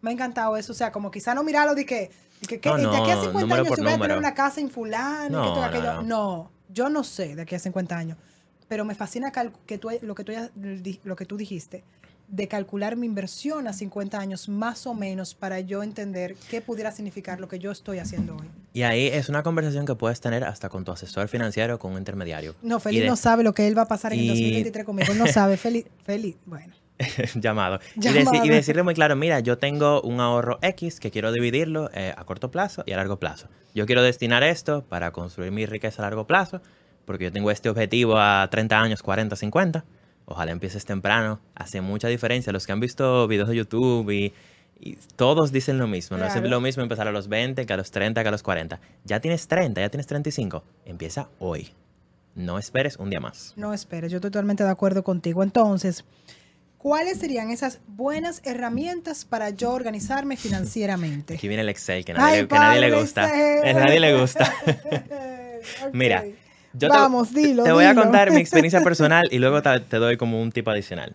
[0.00, 0.72] me ha encantado eso.
[0.72, 3.14] O sea, como quizá no mirarlo de que, de que, que No, de aquí a
[3.14, 5.60] no, 50 número años si voy a tener una casa en fulano, que No, todo
[5.60, 5.92] no, aquello.
[5.94, 6.02] no.
[6.02, 8.18] No, yo no sé de aquí a 50 años.
[8.66, 10.32] Pero me fascina que tú, que tú,
[11.04, 11.84] lo que tú dijiste,
[12.28, 16.90] de calcular mi inversión a 50 años más o menos para yo entender qué pudiera
[16.90, 18.48] significar lo que yo estoy haciendo hoy.
[18.72, 21.92] Y ahí es una conversación que puedes tener hasta con tu asesor financiero o con
[21.92, 22.54] un intermediario.
[22.62, 24.28] No, Y Feliz de- no sabe lo que él va a pasar en el y-
[24.28, 25.12] 2023 conmigo.
[25.12, 25.56] Él no sabe.
[25.58, 26.72] Feliz, Feliz, bueno.
[27.34, 27.80] llamado.
[27.96, 28.30] Y, Llamado.
[28.32, 32.14] deci- y decirle muy claro, mira, yo tengo un ahorro X que quiero dividirlo eh,
[32.16, 33.48] a corto plazo y a largo plazo.
[33.74, 36.60] Yo quiero destinar esto para construir mi riqueza a largo plazo,
[37.04, 39.84] porque yo tengo este objetivo a 30 años, 40, 50.
[40.26, 41.40] Ojalá empieces temprano.
[41.54, 42.52] Hace mucha diferencia.
[42.52, 44.32] Los que han visto videos de YouTube y,
[44.80, 46.16] y todos dicen lo mismo.
[46.16, 46.44] No Claro.
[46.44, 48.80] es lo mismo empezar a los 20 que a los 30 que a los 40.
[49.04, 50.62] Ya tienes 30, ya tienes 35.
[50.86, 51.70] Empieza hoy.
[52.34, 53.52] No esperes un día más.
[53.56, 55.42] No esperes, yo estoy totalmente de acuerdo contigo.
[55.42, 56.04] Entonces,
[56.78, 61.34] ¿cuáles serían esas buenas herramientas para yo organizarme financieramente?
[61.34, 63.24] Aquí viene el Excel, que nadie, Ay, le- que nadie le gusta.
[63.64, 64.50] A nadie le gusta.
[65.92, 66.24] Mira,
[66.74, 67.64] Yo te- Vamos, dilo.
[67.64, 70.66] Te voy a contar mi experiencia personal y luego te, te doy como un tip
[70.68, 71.14] adicional.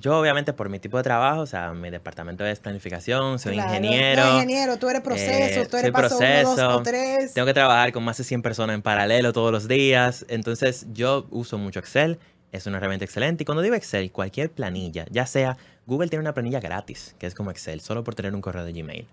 [0.00, 3.68] Yo, obviamente, por mi tipo de trabajo, o sea, mi departamento es planificación, soy Claro,
[3.74, 4.22] ingeniero.
[4.24, 7.34] no, ingeniero, tú eres proceso, eh, tú eres paso uno, dos proceso, o tres.
[7.34, 10.24] Tengo que trabajar con más de 100 personas en paralelo todos los días.
[10.28, 12.18] Entonces, yo uso mucho Excel.
[12.52, 13.42] Es una herramienta excelente.
[13.42, 17.34] Y cuando digo Excel, cualquier planilla, ya sea Google tiene una planilla gratis, que es
[17.34, 19.06] como Excel, solo por tener un correo de Gmail.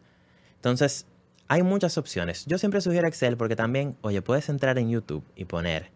[0.58, 1.06] Entonces,
[1.48, 2.46] hay muchas opciones.
[2.46, 5.92] Yo siempre sugiero Excel porque también, oye, puedes entrar en YouTube y poner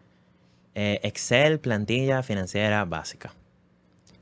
[0.74, 3.34] eh, Excel, plantilla financiera básica.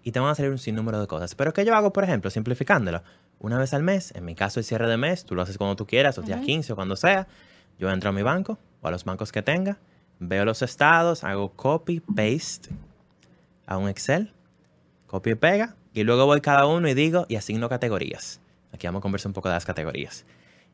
[0.02, 1.34] Y te van a salir un sinnúmero de cosas.
[1.34, 3.02] Pero ¿qué yo hago, por ejemplo, simplificándolo?
[3.40, 5.76] Una vez al mes, en mi caso el cierre de mes, tú lo haces cuando
[5.76, 7.28] tú quieras, o día 15 o cuando sea.
[7.78, 9.78] Yo entro a mi banco o a los bancos que tenga,
[10.18, 12.70] veo los estados, hago copy, paste
[13.66, 14.32] a un Excel,
[15.06, 18.40] copio y pega, y luego voy cada uno y digo y asigno categorías.
[18.72, 20.24] Aquí vamos a conversar un poco de las categorías.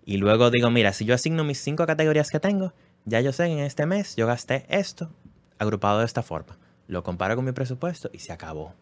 [0.05, 2.73] Y luego digo, mira, si yo asigno mis cinco categorías que tengo,
[3.05, 5.11] ya yo sé que en este mes yo gasté esto
[5.59, 6.59] agrupado de esta forma.
[6.87, 8.75] Lo comparo con mi presupuesto y se acabó.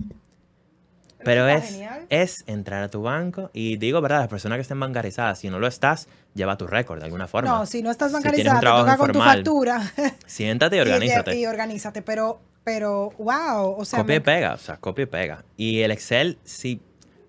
[1.25, 4.21] Pero es, es entrar a tu banco y digo, ¿verdad?
[4.21, 7.49] Las personas que estén bancarizadas, si no lo estás, lleva tu récord de alguna forma.
[7.49, 9.93] No, si no estás Si un bancarizado, te toca con tu informal, factura.
[10.27, 11.37] Siéntate y organízate.
[11.37, 15.07] Y, y organízate, pero, pero, wow, o sea, copia y pega, o sea, copia y
[15.07, 15.45] pega.
[15.57, 16.81] Y el Excel, si,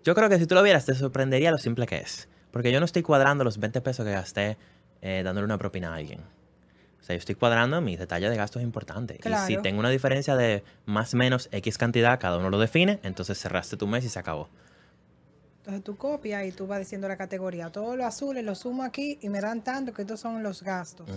[0.04, 2.28] yo creo que si tú lo vieras, te sorprendería lo simple que es.
[2.54, 4.58] Porque yo no estoy cuadrando los 20 pesos que gasté
[5.02, 6.22] eh, dándole una propina a alguien.
[7.02, 9.18] O sea, yo estoy cuadrando mis detalles de gastos importantes.
[9.18, 9.62] Y si Claro.
[9.62, 13.76] tengo una diferencia de más o menos X cantidad, cada uno lo define, entonces cerraste
[13.76, 14.48] tu mes y se acabó.
[15.58, 17.72] Entonces tú copias y tú vas diciendo la categoría.
[17.72, 21.10] Todos los azules los sumo aquí y me dan tanto que estos son los gastos.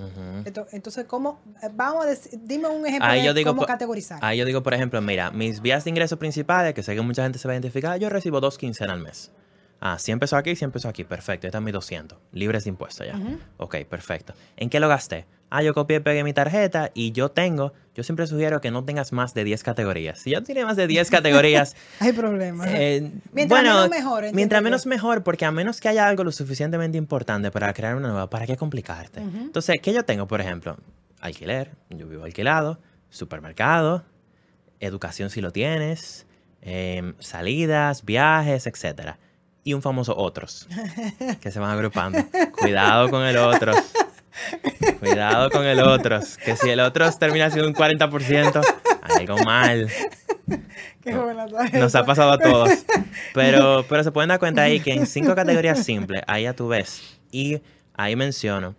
[0.73, 1.41] Entonces, ¿cómo?
[1.63, 4.21] eh, Vamos a decir, dime un ejemplo Ahí de yo digo, cómo categorizar.
[4.23, 7.23] Ahí yo digo, por ejemplo, mira, mis vías de ingreso principales, que sé que mucha
[7.25, 9.33] gente se va a identificar, yo recibo dos quincenas al mes.
[9.81, 11.47] Ah, 100 pesos aquí, 100 pesos aquí, perfecto.
[11.47, 13.17] Están mis 200, libres de impuestos ya.
[13.17, 13.39] Ujú.
[13.59, 14.35] Ok, perfecto.
[14.57, 15.27] ¿En qué lo gasté?
[15.51, 18.85] Ah, yo copié y pegué mi tarjeta y yo tengo, yo siempre sugiero que no
[18.85, 20.19] tengas más de 10 categorías.
[20.19, 22.67] Si yo tiene más de 10 categorías, Hay problemas.
[22.69, 26.33] eh, Mientras bueno, menos mejor, Mientras menos mejor, porque a menos que haya algo lo
[26.33, 29.21] suficientemente importante para crear una nueva, ¿para qué complicarte?
[29.21, 30.77] Entonces, ¿qué yo tengo, por ejemplo?
[31.21, 34.05] Alquiler, yo vivo alquilado, supermercado,
[34.81, 36.27] educación si lo tienes,
[36.63, 39.19] em, salidas, viajes, etcétera.
[39.67, 40.69] Y un famoso otros,
[41.41, 42.21] que se van agrupando.
[42.57, 43.77] Cuidado con el otros.
[45.01, 46.37] Cuidado con el otros.
[46.37, 48.65] Que si el otros termina siendo un 40%,
[49.03, 49.91] algo mal.
[51.03, 52.71] Qué buena Nos ha pasado a todos.
[53.35, 56.69] Pero, pero se pueden dar cuenta ahí que en cinco categorías simples, ahí ya tú
[56.69, 57.19] ves.
[57.33, 57.61] Y
[57.95, 58.77] ahí menciono,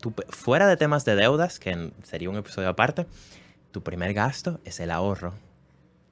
[0.00, 3.04] tu fuera de temas de deudas, que sería un episodio aparte,
[3.72, 5.34] tu primer gasto es el ahorro.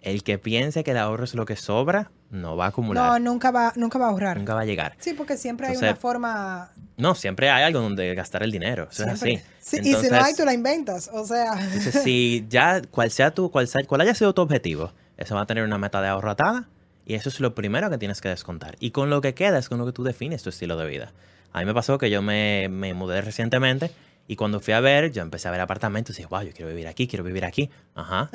[0.07, 3.21] El que piense que el ahorro es lo que sobra, no va a No, acumular.
[3.21, 4.37] nunca va, nunca va a ahorrar.
[4.39, 4.95] Nunca va a llegar.
[5.01, 6.71] Sí, porque siempre hay Entonces, una forma.
[6.97, 8.89] No, siempre hay algo donde gastar el dinero.
[8.91, 9.47] Eso siempre- es así.
[9.59, 11.11] Sí, y si no hay, Entonces- tú la inventas.
[11.13, 11.53] O sea.
[11.61, 15.41] Entonces, si ya, cual sea tu, cual, sea- cual haya sido tu objetivo, eso va
[15.43, 16.69] a tener una meta de ahorro atada
[17.05, 18.77] y eso es lo primero que tienes que descontar.
[18.79, 21.13] Y con lo que queda es con lo que tú defines tu estilo de vida.
[21.53, 23.91] A mí me pasó que yo me, me mudé recientemente
[24.29, 26.69] y cuando fui a ver, yo empecé a ver apartamentos y dije, wow, yo quiero
[26.69, 27.71] vivir aquí, quiero vivir aquí.
[27.95, 28.29] Ajá,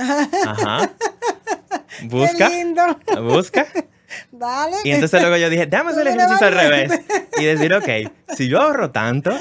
[0.48, 0.92] ajá.
[2.04, 2.84] Busca, Qué lindo.
[3.22, 3.68] busca.
[4.32, 4.76] Dale.
[4.84, 6.92] Y entonces luego yo dije, déjame hacer el ejercicio al revés.
[7.38, 7.90] Y decir, ok,
[8.36, 9.32] si yo ahorro tanto,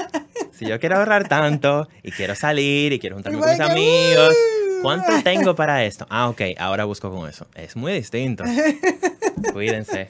[0.57, 4.33] si yo quiero ahorrar tanto, y quiero salir, y quiero juntarme con mis que, amigos,
[4.33, 4.81] "Uh".
[4.81, 6.07] ¿cuánto tengo para esto?
[6.09, 7.47] Ah, ok, ahora busco con eso.
[7.53, 8.43] Es muy distinto.
[9.53, 10.07] Cuídense.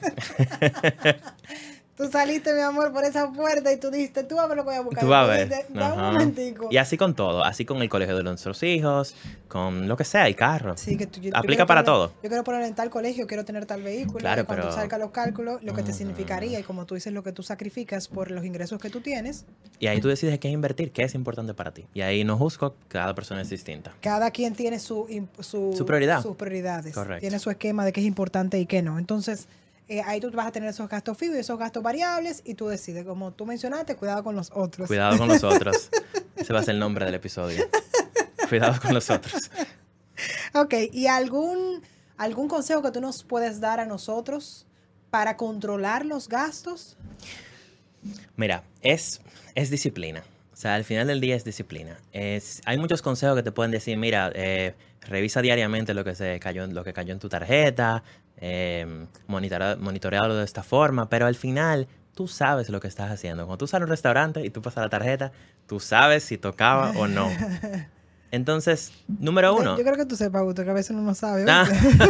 [2.02, 4.70] Tú saliste, mi amor, por esa puerta y tú dijiste, tú a ver lo que
[4.70, 5.04] voy a buscar.
[5.04, 5.48] Tú vas a ver.
[5.48, 5.94] dijiste, "Da Ajá.
[5.94, 6.68] un momentico.
[6.70, 9.14] Y así con todo, así con el colegio de nuestros hijos,
[9.48, 10.76] con lo que sea, el carro.
[10.76, 12.12] Sí, que tú- yo- yo Aplica quiero para poner- todo.
[12.22, 14.18] Yo quiero poner en tal colegio, quiero tener tal vehículo.
[14.18, 15.98] Claro, y cuando pero- salga los cálculos, lo que te Ujú.
[15.98, 19.44] significaría, y como tú dices, lo que tú sacrificas por los ingresos que tú tienes,
[19.78, 21.86] Y ahí tú decides qué invertir, qué es importante para ti.
[21.94, 23.92] Y ahí no juzgo, cada persona es distinta.
[24.00, 25.06] cada quien tiene su,
[25.40, 26.22] su, Su prioridad.
[26.22, 26.94] sus prioridades.
[26.94, 27.20] Correcto.
[27.20, 28.98] Tiene su esquema de qué es importante y qué no.
[28.98, 29.46] Entonces,
[29.92, 32.66] eh, ahí tú vas a tener esos gastos fijos y esos gastos variables y tú
[32.66, 34.88] decides, como tú mencionaste, cuidado con los otros.
[34.88, 35.90] Cuidado con los otros.
[36.36, 37.62] Ese va a ser el nombre del episodio.
[38.48, 39.50] Cuidado con los otros.
[40.54, 41.82] Ok, ¿y algún,
[42.16, 44.66] algún consejo que tú nos puedes dar a nosotros
[45.10, 46.96] para controlar los gastos?
[48.34, 49.20] Mira, es,
[49.54, 50.24] es disciplina.
[50.54, 51.98] O sea, al final del día es disciplina.
[52.12, 56.38] Es, hay muchos consejos que te pueden decir, mira, eh, revisa diariamente lo que se
[56.40, 58.02] cayó, lo que cayó en tu tarjeta,
[58.42, 63.46] eh, monitora- monitorealo de esta forma, pero al final tú sabes lo que estás haciendo.
[63.46, 65.32] Cuando tú sales a un restaurante y tú pasas la tarjeta,
[65.66, 67.28] tú sabes si tocaba o no.
[68.32, 71.44] Entonces, número uno, Yo creo que tú sepas, Augusto, que a veces uno no sabe.
[71.46, 71.68] Ah,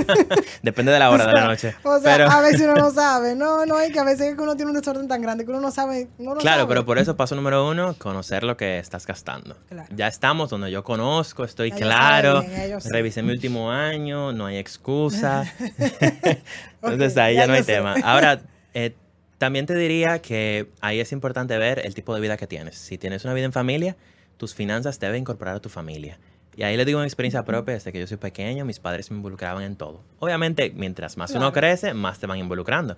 [0.62, 1.74] depende de la hora de la noche.
[1.82, 3.35] O sea, pero- a veces uno no sabe.
[3.35, 5.50] No, no, es que a veces es que uno tiene un desorden tan grande que
[5.50, 6.08] uno no sabe.
[6.18, 6.68] uno no Claro, sabe.
[6.68, 9.56] pero por eso paso número uno, conocer lo que estás gastando.
[9.68, 9.88] Claro.
[9.96, 14.58] Ya estamos donde yo conozco, estoy Ya claro, bien, revisé mi último año, no hay
[14.58, 15.44] excusa.
[16.82, 17.72] Entonces ahí ya ya no hay sé.
[17.74, 17.94] tema.
[18.04, 18.40] Ahora,
[18.74, 18.94] eh,
[19.38, 22.76] también te diría que ahí es importante ver el tipo de vida que tienes.
[22.76, 23.96] Si tienes una vida en familia,
[24.42, 26.18] tus finanzas deben incorporar a tu familia.
[26.57, 29.16] Y ahí le digo una experiencia propia, desde que yo soy pequeño, mis padres me
[29.16, 30.02] involucraban en todo.
[30.18, 32.96] Obviamente, mientras más uno crece, más te van involucrando.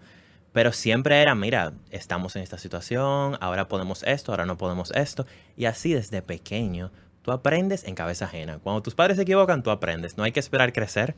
[0.54, 5.26] Pero siempre era, mira, estamos en esta situación, ahora podemos esto, ahora no podemos esto.
[5.54, 8.58] Y así desde pequeño, tú aprendes en cabeza ajena.
[8.62, 10.16] Cuando tus padres se equivocan, tú aprendes.
[10.16, 11.14] No hay que esperar crecer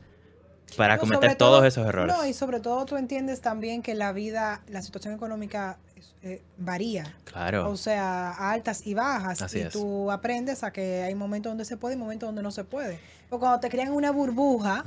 [0.75, 2.15] para No, cometer todos todo- esos errores.
[2.15, 5.77] No, y sobre todo tú entiendes también que la vida, la situación económica
[6.23, 7.15] eh, varía.
[7.25, 7.69] Claro.
[7.69, 9.41] O sea, altas y bajas.
[9.41, 9.73] Así y es.
[9.73, 12.99] tú aprendes a que hay momentos donde se puede y momentos donde no se puede.
[13.29, 14.83] Porque cuando te crían en una burbuja,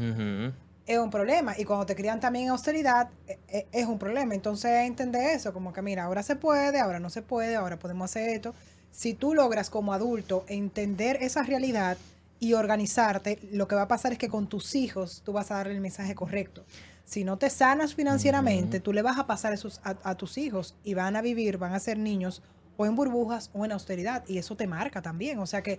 [0.86, 1.54] es un problema.
[1.56, 4.34] Y cuando te crían también austeridad, eh, eh, es un problema.
[4.34, 8.10] Entonces, entender eso, como que mira, ahora se puede, ahora no se puede, ahora podemos
[8.10, 8.54] hacer esto.
[8.90, 11.96] Si tú logras como adulto entender esa realidad
[12.40, 15.56] y organizarte, lo que va a pasar es que con tus hijos tú vas a
[15.56, 16.64] darle el mensaje correcto.
[17.04, 20.74] Si no te sanas financieramente, tú le vas a pasar esos a, a tus hijos
[20.82, 22.42] y van a vivir, van a ser niños
[22.76, 24.24] o en burbujas o en austeridad.
[24.26, 25.38] Y eso te marca también.
[25.38, 25.78] O sea que,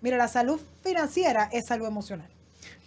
[0.00, 2.28] mira, la salud financiera es salud emocional.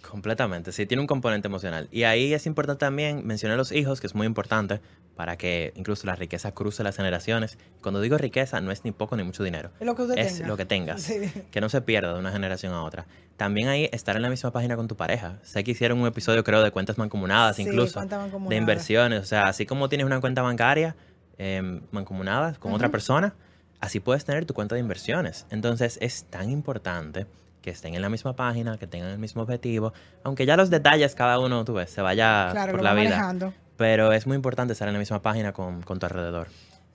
[0.08, 1.88] Completamente, sí, tiene un componente emocional.
[1.90, 4.80] Y ahí es importante también mencionar a los hijos, que es muy importante
[5.16, 7.58] para que incluso la riqueza cruce las generaciones.
[7.80, 9.70] Cuando digo riqueza, no es ni poco ni mucho dinero.
[9.80, 10.48] Es lo que usted Es tenga.
[10.48, 11.02] lo que tengas.
[11.14, 11.30] Sí.
[11.50, 13.06] Que no se pierda de una generación a otra.
[13.36, 15.38] También ahí estar en la misma página con tu pareja.
[15.42, 18.00] Sé que hicieron un episodio, creo, de cuentas mancomunadas, Sí, incluso.
[18.48, 19.20] De inversiones.
[19.20, 20.94] O sea, así como tienes una cuenta bancaria
[21.38, 23.34] eh, mancomunada con otra persona,
[23.80, 25.46] así puedes tener tu cuenta de inversiones.
[25.50, 27.26] Entonces es tan importante
[27.64, 31.14] que estén en la misma página, que tengan el mismo objetivo, aunque ya los detalles
[31.14, 33.08] cada uno, tú ves, se vaya Claro, por la vida.
[33.08, 33.54] manejando.
[33.78, 36.48] Pero es muy importante estar en la misma página con, con tu alrededor.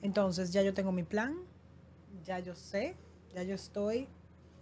[0.03, 1.33] Entonces, ya yo tengo mi plan,
[2.23, 2.95] ya yo sé,
[3.33, 4.07] ya yo estoy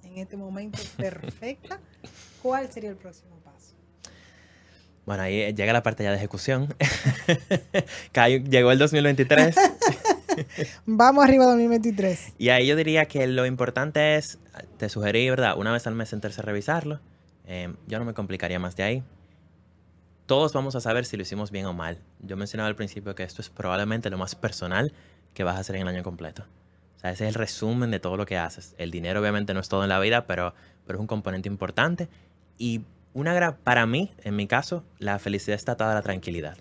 [0.04, 1.82] en este momento perfecta.
[2.42, 3.76] ¿Cuál sería el próximo paso?
[5.06, 6.74] Bueno, ahí llega la parte ya de ejecución.
[8.50, 9.56] Llegó el 2023.
[10.86, 12.34] Vamos arriba 2023.
[12.38, 14.40] Y ahí yo diría que lo importante es,
[14.78, 15.58] te sugerí, ¿verdad?
[15.58, 17.00] Una vez al mes sentarse a revisarlo.
[17.46, 19.04] Eh, yo no me complicaría más de ahí.
[20.26, 22.00] Todos vamos a saber si lo hicimos bien o mal.
[22.20, 24.92] Yo mencionaba al principio que esto es probablemente lo más personal
[25.34, 26.44] que vas a hacer en el año completo.
[26.98, 28.76] O sea, ese es el resumen de todo lo que haces.
[28.78, 30.54] El dinero obviamente no es todo en la vida, pero,
[30.86, 32.10] pero es un componente importante.
[32.58, 32.82] Y
[33.14, 36.58] una para mí, en mi caso, la felicidad está atada a la tranquilidad.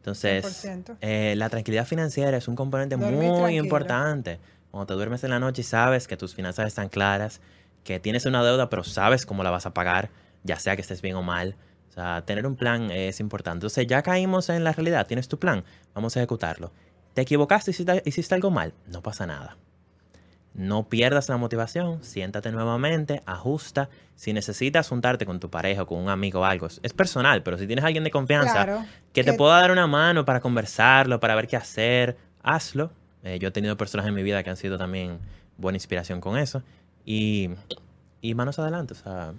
[0.00, 0.96] Entonces, 100%.
[1.02, 3.64] eh, la tranquilidad financiera es un componente Dormir muy tranquilo.
[3.64, 4.40] importante.
[4.70, 7.40] Cuando te duermes en la noche y sabes que tus finanzas están claras,
[7.84, 10.10] que tienes una deuda, pero sabes cómo la vas a pagar,
[10.42, 11.56] ya sea que estés bien o mal.
[11.90, 13.56] O sea, tener un plan es importante.
[13.56, 16.72] Entonces, ya caímos en la realidad, tienes tu plan, vamos a ejecutarlo.
[17.14, 18.72] ¿Te equivocaste, hiciste, hiciste algo mal?
[18.86, 19.56] No pasa nada.
[20.60, 23.88] No pierdas la motivación, siéntate nuevamente, ajusta.
[24.14, 27.56] Si necesitas juntarte con tu pareja o con un amigo o algo, es- personal, pero
[27.56, 28.84] si tienes alguien de confianza Claro.
[29.14, 32.90] que te pueda dar una mano para conversarlo, para ver qué hacer, hazlo.
[33.24, 35.18] Eh, yo he tenido personas en mi vida que han sido también
[35.56, 36.62] buena inspiración con eso.
[37.06, 37.48] Y,
[38.20, 39.32] y manos adelante, o sea,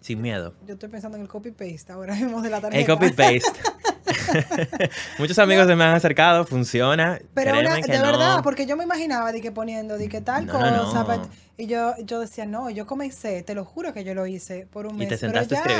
[0.00, 0.52] sin miedo.
[0.66, 2.80] Yo estoy pensando en el copy-paste ahora mismo de la tarjeta.
[2.80, 3.42] El copy-paste.
[5.18, 7.18] Muchos amigos se me han acercado, funciona.
[7.34, 8.02] Pero una- de no.
[8.04, 11.04] verdad, porque yo me imaginaba de que poniendo de que tal No, cosa.
[11.04, 11.28] no.
[11.58, 14.86] Y yo, yo decía, no, yo comencé, te lo juro que yo lo hice por
[14.86, 15.08] un Y mes.
[15.08, 15.78] te pero sentaste pero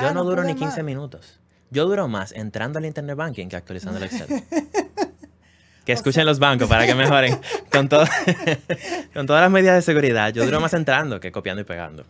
[0.00, 0.84] yo no, duro ni pude 15 más.
[0.84, 1.40] minutos.
[1.70, 4.26] Yo duro más entrando al internet banking que actualizando el Excel.
[5.84, 7.38] que escuchen los bancos para que mejoren.
[7.72, 8.04] Con, todo,
[9.14, 12.04] con todas las medidas de seguridad, yo duro más entrando que copiando y pegando.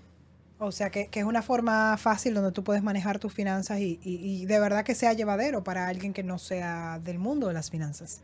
[0.65, 4.61] O sea, que, es una forma fácil donde tú puedes manejar tus finanzas y, de
[4.61, 8.21] verdad que sea llevadero para alguien que no sea del mundo de las finanzas.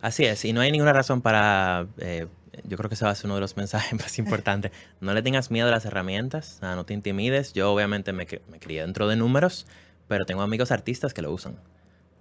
[0.00, 1.86] Así es, y no hay ninguna razón para...
[1.98, 2.26] eh,
[2.62, 4.72] yo creo que ese va a ser uno de los mensajes más importantes.
[5.00, 7.52] No le tengas miedo a las herramientas, no te intimides.
[7.52, 9.66] Yo obviamente me, me crié dentro de números,
[10.08, 11.56] pero tengo amigos artistas que lo usan.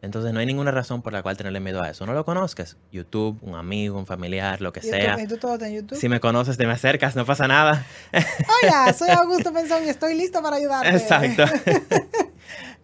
[0.04, 2.06] Entonces no hay ninguna razón por la cual tenerle miedo a eso.
[2.06, 2.76] No lo conozcas.
[2.92, 5.18] YouTube, un amigo, un familiar, lo que YouTube, sea.
[5.18, 5.98] ¿Y tú todo está en YouTube?
[5.98, 7.86] Si me conoces, te me acercas, no pasa nada.
[8.12, 10.90] Hola, soy Augusto Pensón y estoy listo para ayudarte.
[10.90, 11.46] Exacto.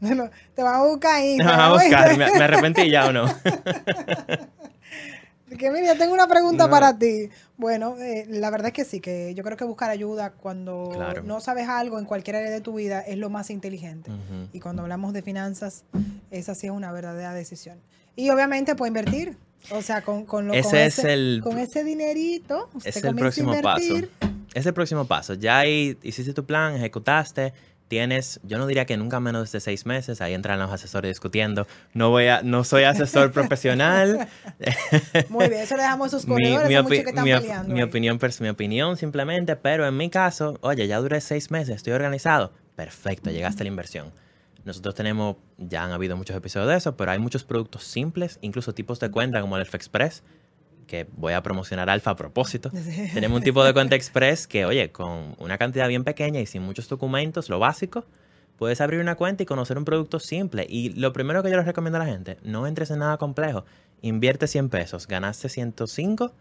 [0.01, 1.35] No, no, te van a buscar ahí.
[1.35, 2.17] Te van a buscar.
[2.17, 3.25] ¿Me, me arrepentí ya o no?
[5.57, 6.69] Que mira, tengo una pregunta No.
[6.69, 7.29] para ti.
[7.57, 11.23] Bueno, eh, la verdad es que sí, que yo creo que buscar ayuda cuando Claro.
[11.23, 14.11] no sabes algo en cualquier área de tu vida es lo más inteligente.
[14.53, 15.83] Y cuando hablamos de finanzas,
[16.31, 17.79] esa sí es una verdadera decisión.
[18.15, 19.37] Y obviamente puede invertir.
[19.71, 23.03] O sea, con, con, lo, con Ese es ese, el- con ese dinerito, usted Es
[23.03, 23.93] el a próximo paso.
[24.53, 25.33] Es el próximo paso.
[25.33, 27.53] Ya ahí hiciste tu plan, ejecutaste,
[27.89, 31.67] tienes, yo no diría que nunca menos de seis meses, ahí entran los asesores discutiendo.
[31.93, 34.29] No voy a, no soy asesor profesional.
[35.27, 37.83] Muy bien, eso le dejamos a mi, corredores, mi opi- que están mi peleando.
[37.83, 42.53] opinión, mi opinión simplemente, pero en mi caso, oye, ya duré seis meses, estoy organizado.
[42.75, 44.11] Perfecto, llegaste a la inversión.
[44.65, 48.73] Nosotros tenemos, ya han habido muchos episodios de eso, pero hay muchos productos simples, incluso
[48.73, 50.21] tipos de cuenta como el Alfa Express,
[50.89, 52.71] que voy a promocionar Alfa a propósito.
[53.13, 56.63] Tenemos un tipo de cuenta Express que, oye, con una cantidad bien pequeña y sin
[56.63, 58.05] muchos documentos, lo básico,
[58.57, 60.65] puedes abrir una cuenta y conocer un producto simple.
[60.67, 63.65] Y lo primero que yo les recomiendo a la gente, no entres en nada complejo.
[64.01, 66.31] Invierte 100 pesos, ganaste 105, o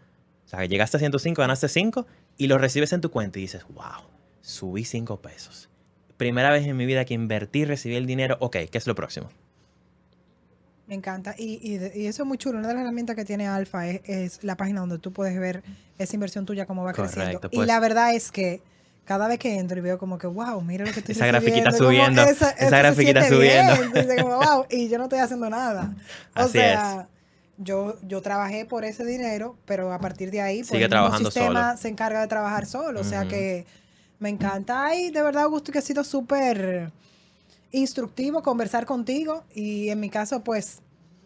[0.45, 2.07] sea, llegaste a 105, ganaste 5
[2.37, 4.09] y lo recibes en tu cuenta y dices, wow,
[4.41, 5.69] subí 5 pesos.
[6.17, 9.29] Primera vez en mi vida que invertí, recibí el dinero, ok, ¿qué es lo próximo?
[10.89, 11.35] Me encanta.
[11.37, 12.57] Y, y, y eso es muy chulo.
[12.57, 15.61] Una de las herramientas que tiene Alfa es, es la página donde tú puedes ver
[15.99, 17.25] esa inversión tuya, cómo va creciendo.
[17.25, 18.63] Correcto, y pues- la verdad es que
[19.05, 21.71] cada vez que entro y veo como que, wow, mira lo que estoy Esa grafiquita
[21.71, 23.73] como subiendo, esa, esa grafiquita subiendo.
[23.83, 25.95] Entonces, como, wow, y yo no estoy haciendo nada.
[26.35, 27.07] O Así sea,
[27.57, 31.77] yo, yo trabajé por ese dinero, pero a partir de ahí, pues, el sistema solo.
[31.77, 32.99] se encarga de trabajar solo.
[33.01, 33.67] O sea que
[34.17, 34.85] me encanta.
[34.85, 36.91] Ay, de verdad, Augusto, que ha sido súper
[37.71, 39.43] instructivo conversar contigo.
[39.53, 40.81] Y en mi caso, pues,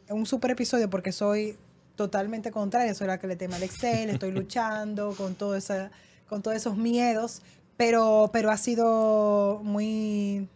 [0.09, 1.57] un súper episodio porque soy
[1.95, 2.93] totalmente contraria.
[2.93, 5.91] Soy la que le tema al Excel, estoy luchando con, todo esa,
[6.27, 7.41] con todos esos miedos.
[7.77, 10.47] Pero, pero ha sido muy,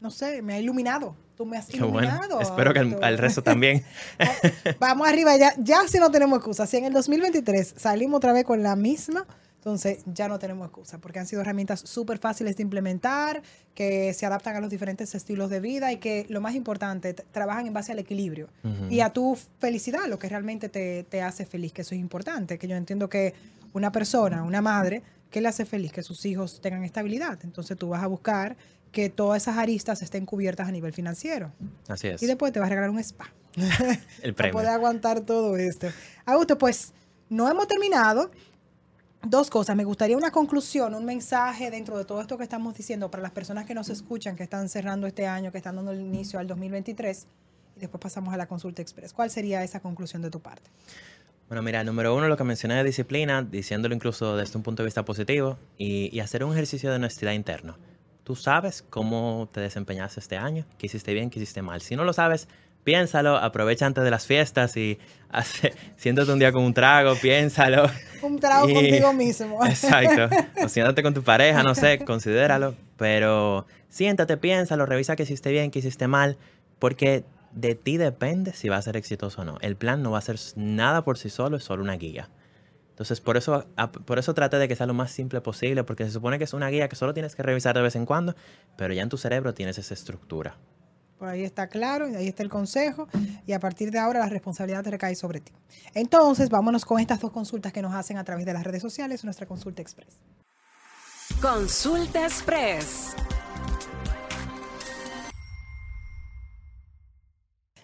[0.00, 1.14] no sé, me ha iluminado.
[1.36, 1.86] Tú me has bueno.
[1.88, 2.38] iluminado.
[2.40, 3.82] Espero que al resto también.
[4.78, 6.66] Vamos arriba, ya, ya si no tenemos excusa.
[6.66, 9.26] Si en el 2023 salimos otra vez con la misma,
[9.60, 13.42] entonces ya no tenemos excusa, porque han sido herramientas súper fáciles de implementar,
[13.74, 17.66] que se adaptan a los diferentes estilos de vida y que lo más importante, trabajan
[17.66, 18.48] en base al equilibrio
[18.88, 22.56] y a tu felicidad, lo que realmente te, te hace feliz, que eso es importante,
[22.56, 23.34] que yo entiendo que
[23.74, 25.92] una persona, una madre, ¿qué le hace feliz?
[25.92, 27.38] Que sus hijos tengan estabilidad.
[27.44, 28.56] Entonces tú vas a buscar
[28.92, 31.52] que todas esas aristas estén cubiertas a nivel financiero.
[31.86, 32.22] Así es.
[32.22, 33.30] Y después te vas a regalar un spa.
[33.56, 33.66] el
[34.34, 34.52] para premio.
[34.52, 35.88] poder aguantar todo esto.
[36.24, 36.92] Augusto, pues
[37.28, 38.30] no hemos terminado.
[39.22, 39.76] Dos cosas.
[39.76, 43.32] Me gustaría una conclusión, un mensaje dentro de todo esto que estamos diciendo para las
[43.32, 46.46] personas que nos escuchan, que están cerrando este año, que están dando el inicio al
[46.46, 47.26] 2023.
[47.76, 49.12] Y después pasamos a la consulta express.
[49.12, 50.70] ¿Cuál sería esa conclusión de tu parte?
[51.48, 54.86] Bueno, mira, número uno, lo que mencioné de disciplina, diciéndolo incluso desde un punto de
[54.86, 57.76] vista positivo, y, y hacer un ejercicio de honestidad interno.
[58.24, 61.82] Tú sabes cómo te desempeñaste este año, qué hiciste bien, qué hiciste mal.
[61.82, 62.48] Si no lo sabes,
[62.84, 64.98] piénsalo, aprovecha antes de las fiestas y
[65.30, 67.90] hace, siéntate un día con un trago, piénsalo.
[68.22, 69.64] Un trago Y- contigo mismo.
[69.66, 70.34] Exacto.
[70.64, 72.74] O siéntate con tu pareja, no sé, considéralo.
[72.96, 76.36] pero siéntate, piénsalo, revisa que hiciste bien, que hiciste mal,
[76.78, 79.58] porque de ti depende si va a ser exitoso o no.
[79.60, 82.28] El plan no va a ser nada por sí solo, es solo una guía.
[82.90, 83.66] Entonces, por eso,
[84.04, 86.52] por eso trate de que sea lo más simple posible, porque se supone que es
[86.52, 88.34] una guía que solo tienes que revisar de vez en cuando,
[88.76, 90.56] pero ya en tu cerebro tienes esa estructura.
[91.20, 93.06] Por ahí está claro, ahí está el consejo,
[93.46, 95.52] y a partir de ahora la responsabilidad te recae sobre ti.
[95.92, 99.22] Entonces, vámonos con estas dos consultas que nos hacen a través de las redes sociales,
[99.22, 100.18] nuestra consulta express.
[101.42, 103.14] Consulta express.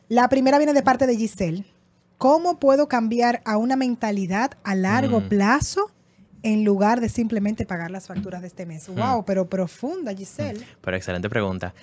[0.09, 1.67] La primera viene de parte de Giselle.
[2.17, 5.29] ¿Cómo puedo cambiar a una mentalidad a largo mm.
[5.29, 5.91] plazo
[6.43, 8.89] en lugar de simplemente pagar las facturas de este mes?
[8.89, 9.25] Wow, mm.
[9.27, 10.61] pero profunda, Giselle.
[10.61, 10.79] Mm.
[10.81, 11.75] Pero excelente pregunta.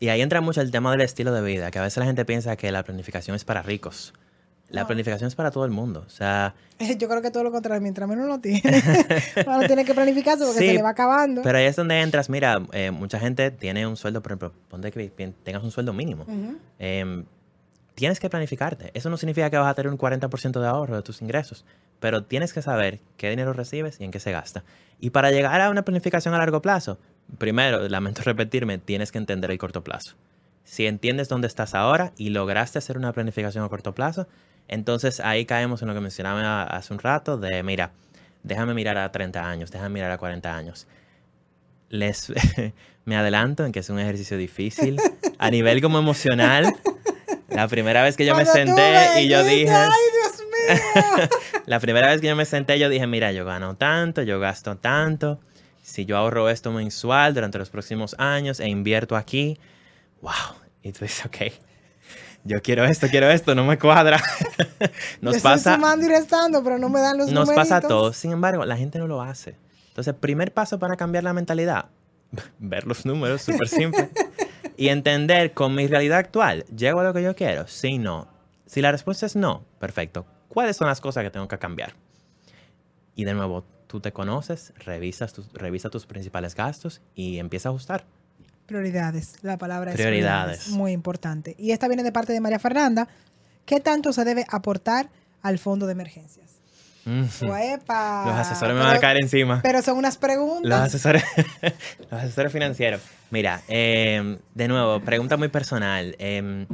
[0.00, 2.24] Y ahí entra mucho el tema del estilo de vida, que a veces la gente
[2.24, 4.14] piensa que la planificación es para ricos.
[4.70, 6.04] La planificación es para todo el mundo.
[6.06, 6.54] O sea.
[6.98, 8.60] Yo creo que todo lo contrario, mientras menos lo tiene,
[9.46, 11.42] no tiene que planificarse porque se le va acabando.
[11.42, 12.28] Pero ahí es donde entras.
[12.28, 15.08] Mira, eh, mucha gente tiene un sueldo, por ejemplo, ponte que
[15.42, 16.26] tengas un sueldo mínimo
[17.98, 18.92] tienes que planificarte.
[18.94, 21.64] Eso no significa que vas a tener un 40% de ahorro de tus ingresos,
[21.98, 24.62] pero tienes que saber qué dinero recibes y en qué se gasta.
[25.00, 27.00] Y para llegar a una planificación a largo plazo,
[27.36, 30.14] primero, lamento repetirme, tienes que entender el corto plazo.
[30.64, 34.26] Si entiendes dónde estás ahora y lograste hacer una planificación a corto plazo,
[34.68, 37.92] entonces ahí caemos en lo que mencionaba hace un rato de, mira,
[38.42, 40.86] déjame mirar a 30 años, déjame mirar a 40 años.
[41.88, 42.32] Les,
[43.06, 45.00] me adelanto en que es un ejercicio difícil
[45.38, 46.74] a nivel como emocional
[47.48, 49.70] la primera vez que yo me senté y yo dije...
[49.70, 50.78] ¡Ay, Dios
[51.18, 51.28] mío!
[51.66, 54.76] la primera vez que yo me senté yo dije, mira, yo gano tanto, yo gasto
[54.76, 55.40] tanto.
[55.88, 59.58] Si yo ahorro esto mensual durante los próximos años e invierto aquí,
[60.20, 60.32] wow.
[60.82, 61.36] Y tú dices, ok,
[62.44, 64.20] yo quiero esto, quiero esto, no me cuadra.
[65.22, 65.76] nos yo pasa.
[65.76, 68.12] Estoy y restando, pero no me dan los Nos pasa todo.
[68.12, 69.56] Sin embargo, la gente no lo hace.
[69.88, 71.86] Entonces, primer paso para cambiar la mentalidad,
[72.58, 74.10] ver los números, súper simple
[74.76, 77.66] y entender con mi realidad actual, ¿llego a lo que yo quiero?
[77.66, 78.28] Sí, no.
[78.66, 80.26] Si la respuesta es no, perfecto.
[80.48, 81.94] ¿Cuáles son las cosas que tengo que cambiar?
[83.14, 87.72] Y de nuevo, tú te conoces, revisas tus, revisa tus principales gastos y empieza a
[87.72, 88.04] ajustar.
[88.66, 90.68] Prioridades, la palabra es prioridades.
[90.68, 91.56] Muy importante.
[91.58, 93.08] Y esta viene de parte de María Fernanda.
[93.64, 95.08] ¿Qué tanto se debe aportar
[95.42, 96.48] al fondo de emergencias?
[97.06, 99.60] Los asesores me van a caer encima.
[99.62, 100.68] Pero son unas preguntas.
[100.68, 101.24] Los asesores,
[102.10, 103.00] los asesores financieros.
[103.30, 106.14] Mira, em, de nuevo, pregunta muy personal.
[106.18, 106.66] Em,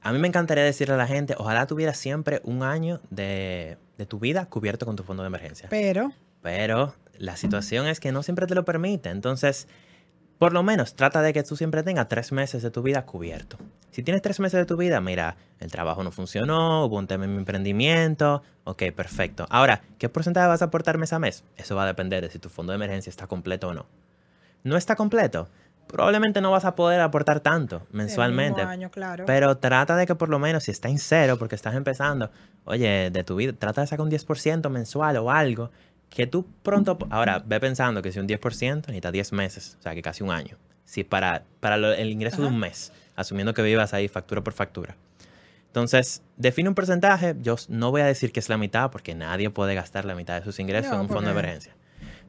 [0.00, 4.06] a mí me encantaría decirle a la gente, ojalá tuviera siempre un año de, de
[4.06, 5.68] tu vida cubierto con tu fondo de emergencia.
[5.68, 6.12] Pero.
[6.42, 9.10] Pero la situación es que no siempre te lo permite.
[9.10, 9.68] Entonces,
[10.38, 13.58] por lo menos trata de que tú siempre tengas tres meses de tu vida cubierto.
[13.92, 17.26] Si tienes tres meses de tu vida, mira, el trabajo no funcionó, hubo un tema
[17.26, 19.46] en mi emprendimiento, ok, perfecto.
[19.50, 21.44] Ahora, ¿qué porcentaje vas a aportar mes a mes?
[21.56, 23.86] Eso va a depender de si tu fondo de emergencia está completo o no.
[24.64, 25.48] ¿No está completo?
[25.86, 28.62] Probablemente no vas a poder aportar tanto mensualmente.
[28.90, 29.26] claro.
[29.26, 32.30] Pero trata de que por lo menos si está en cero porque estás empezando,
[32.64, 35.70] oye, de tu vida, trata de sacar un 10% mensual o algo
[36.14, 39.94] que tú pronto, ahora ve pensando que si un 10% necesita 10 meses, o sea
[39.94, 40.58] que casi un año.
[40.84, 44.96] Si para, para el ingreso de un mes, asumiendo que vivas ahí factura por factura.
[45.68, 47.34] Entonces, define un porcentaje.
[47.40, 50.38] Yo no voy a decir que es la mitad, porque nadie puede gastar la mitad
[50.38, 51.74] de sus ingresos en un fondo de emergencia.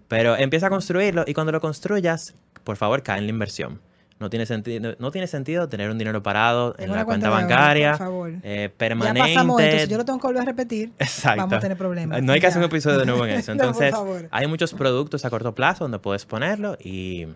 [0.07, 3.81] Pero empieza a construirlo y cuando lo construyas, por favor, cae en la inversión.
[4.23, 7.99] No tiene sentido, no tiene sentido tener un dinero parado en, la cuenta, bancaria,
[8.41, 9.19] eh, permanente.
[9.19, 9.61] Ya pasamos.
[9.61, 10.93] Si yo lo tengo que volver a repetir,
[11.25, 12.23] vamos a tener problemas.
[12.23, 13.51] No hay que hacer un episodio de nuevo en eso.
[13.51, 13.93] Entonces,
[14.31, 17.27] hay muchos productos a corto plazo donde puedes ponerlo y,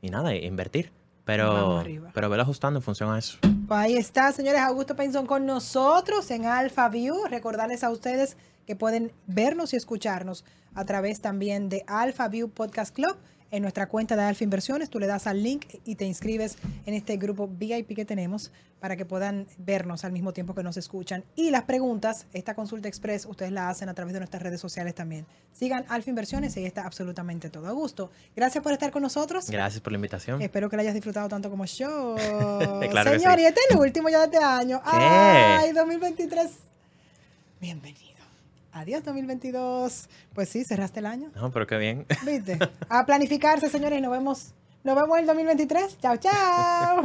[0.00, 0.92] y nada, invertir.
[1.24, 1.82] Pero,
[2.14, 3.38] pero velo ajustando en función a eso.
[3.42, 4.60] Pues ahí está, señores.
[4.60, 7.16] Augusto Pinzón con nosotros en Alpha View.
[7.28, 12.94] Recordarles a ustedes que pueden vernos y escucharnos a través también de Alpha View Podcast
[12.94, 13.16] Club
[13.50, 14.90] en nuestra cuenta de Alfa Inversiones.
[14.90, 18.96] Tú le das al link y te inscribes en este grupo VIP que tenemos para
[18.96, 21.24] que puedan vernos al mismo tiempo que nos escuchan.
[21.36, 24.94] Y las preguntas, esta consulta express, ustedes la hacen a través de nuestras redes sociales
[24.94, 25.26] también.
[25.52, 27.68] Sigan Alfa Inversiones y ahí está absolutamente todo.
[27.68, 28.10] a gusto.
[28.34, 29.50] Gracias por estar con nosotros.
[29.50, 30.40] Gracias por la invitación.
[30.40, 32.16] Espero que la hayas disfrutado tanto como yo.
[33.04, 34.80] Señor, y este es el último ya de este año.
[34.82, 34.90] ¿Qué?
[34.90, 36.50] Ay, 2023.
[37.60, 38.09] Bienvenido.
[38.72, 40.08] Adiós 2022.
[40.34, 41.30] Pues sí, cerraste el año.
[41.34, 42.06] No, pero qué bien.
[42.24, 42.58] ¿Viste?
[42.88, 44.54] A planificarse, señores, y nos vemos,
[44.84, 45.98] nos vemos en el 2023.
[45.98, 47.02] Chao, chao.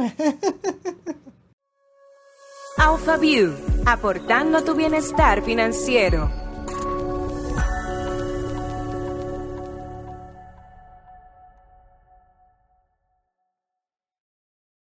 [2.78, 3.54] Alpha View,
[3.86, 6.45] aportando tu bienestar financiero.